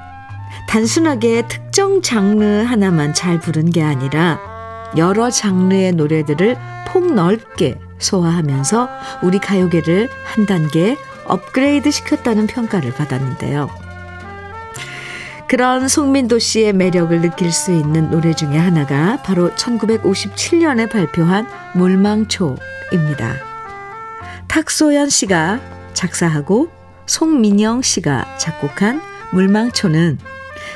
단순하게 0.68 1.46
특정 1.48 2.02
장르 2.02 2.44
하나만 2.44 3.14
잘 3.14 3.38
부른 3.38 3.70
게 3.70 3.82
아니라 3.82 4.40
여러 4.96 5.30
장르의 5.30 5.92
노래들을 5.92 6.56
폭넓게 6.88 7.78
소화하면서 7.98 8.88
우리 9.22 9.38
가요계를 9.38 10.08
한 10.24 10.46
단계 10.46 10.96
업그레이드 11.24 11.90
시켰다는 11.90 12.46
평가를 12.46 12.92
받았는데요. 12.94 13.81
그런 15.52 15.86
송민도 15.86 16.38
씨의 16.38 16.72
매력을 16.72 17.20
느낄 17.20 17.52
수 17.52 17.72
있는 17.72 18.10
노래 18.10 18.32
중에 18.32 18.56
하나가 18.56 19.20
바로 19.22 19.50
1957년에 19.50 20.90
발표한 20.90 21.46
물망초입니다. 21.74 23.34
탁소연 24.48 25.10
씨가 25.10 25.60
작사하고 25.92 26.70
송민영 27.04 27.82
씨가 27.82 28.38
작곡한 28.38 29.02
물망초는 29.32 30.16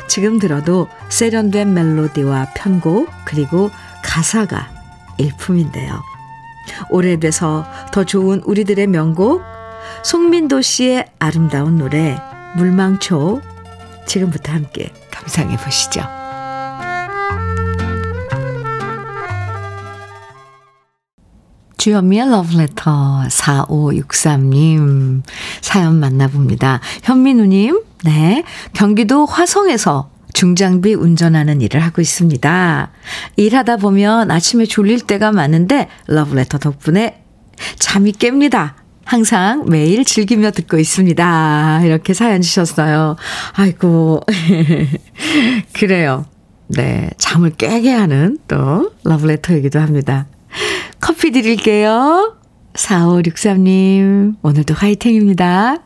지금 0.08 0.38
들어도 0.38 0.88
세련된 1.08 1.72
멜로디와 1.72 2.48
편곡 2.54 3.08
그리고 3.24 3.70
가사가 4.04 4.68
일품인데요. 5.16 6.02
오래돼서 6.90 7.64
더 7.92 8.04
좋은 8.04 8.42
우리들의 8.44 8.88
명곡 8.88 9.42
송민도 10.04 10.60
씨의 10.60 11.06
아름다운 11.18 11.78
노래 11.78 12.20
물망초 12.56 13.55
지금부터 14.06 14.52
함께 14.52 14.92
감상해 15.10 15.56
보시죠. 15.56 16.02
주현미의 21.78 22.30
러브레터 22.30 23.22
4563님 23.28 25.22
사연 25.60 26.00
만나봅니다. 26.00 26.80
현민우님, 27.04 27.80
네. 28.04 28.42
경기도 28.72 29.24
화성에서 29.24 30.10
중장비 30.32 30.94
운전하는 30.94 31.60
일을 31.62 31.80
하고 31.84 32.02
있습니다. 32.02 32.90
일하다 33.36 33.76
보면 33.76 34.30
아침에 34.30 34.66
졸릴 34.66 35.00
때가 35.02 35.30
많은데 35.30 35.88
러브레터 36.08 36.58
덕분에 36.58 37.22
잠이 37.78 38.12
깹니다. 38.12 38.74
항상 39.06 39.66
매일 39.68 40.04
즐기며 40.04 40.50
듣고 40.50 40.78
있습니다. 40.78 41.82
이렇게 41.84 42.12
사연 42.12 42.42
주셨어요. 42.42 43.16
아이고. 43.52 44.20
그래요. 45.72 46.26
네. 46.66 47.10
잠을 47.16 47.50
깨게 47.50 47.92
하는 47.92 48.38
또 48.48 48.90
러브레터이기도 49.04 49.78
합니다. 49.78 50.26
커피 51.00 51.30
드릴게요. 51.30 52.36
4563님, 52.74 54.34
오늘도 54.42 54.74
화이팅입니다. 54.74 55.84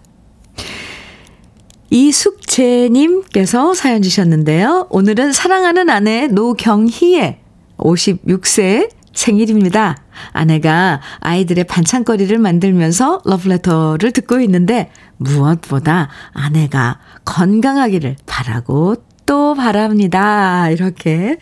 이숙재님께서 1.90 3.74
사연 3.74 4.00
주셨는데요. 4.00 4.86
오늘은 4.88 5.32
사랑하는 5.32 5.90
아내 5.90 6.26
노경희의 6.28 7.38
56세 7.76 8.88
생일입니다. 9.12 9.96
아내가 10.32 11.00
아이들의 11.20 11.64
반찬거리를 11.64 12.36
만들면서 12.38 13.22
러브레터를 13.24 14.12
듣고 14.12 14.40
있는데 14.40 14.90
무엇보다 15.16 16.08
아내가 16.32 16.98
건강하기를 17.24 18.16
바라고 18.26 18.96
또 19.26 19.54
바랍니다. 19.54 20.70
이렇게 20.70 21.38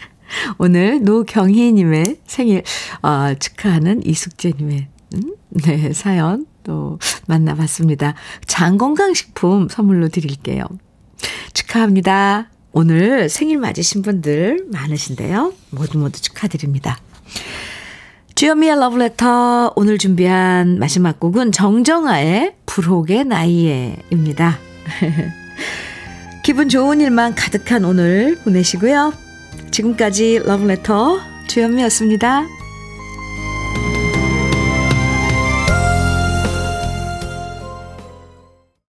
오늘 0.58 1.02
노경희님의 1.02 2.18
생일 2.26 2.62
어, 3.02 3.34
축하하는 3.38 4.04
이숙재님의 4.04 4.88
음? 5.14 5.34
네 5.50 5.92
사연 5.92 6.46
또 6.64 6.98
만나봤습니다. 7.26 8.14
장건강식품 8.46 9.68
선물로 9.70 10.08
드릴게요. 10.08 10.64
축하합니다. 11.54 12.50
오늘 12.72 13.28
생일 13.28 13.58
맞으신 13.58 14.02
분들 14.02 14.66
많으신데요. 14.70 15.54
모두 15.70 15.98
모두 15.98 16.20
축하드립니다. 16.20 16.98
주현미의 18.35 18.79
러브레터 18.79 19.72
오늘 19.74 19.99
준비한 19.99 20.79
마지막 20.79 21.18
곡은 21.18 21.51
정정아의 21.51 22.55
불혹의 22.66 23.24
나이에입니다. 23.24 24.59
기분 26.45 26.68
좋은 26.68 27.01
일만 27.01 27.35
가득한 27.35 27.85
오늘 27.85 28.39
보내시고요. 28.45 29.12
지금까지 29.72 30.41
러브레터 30.45 31.18
주현미였습니다. 31.49 32.47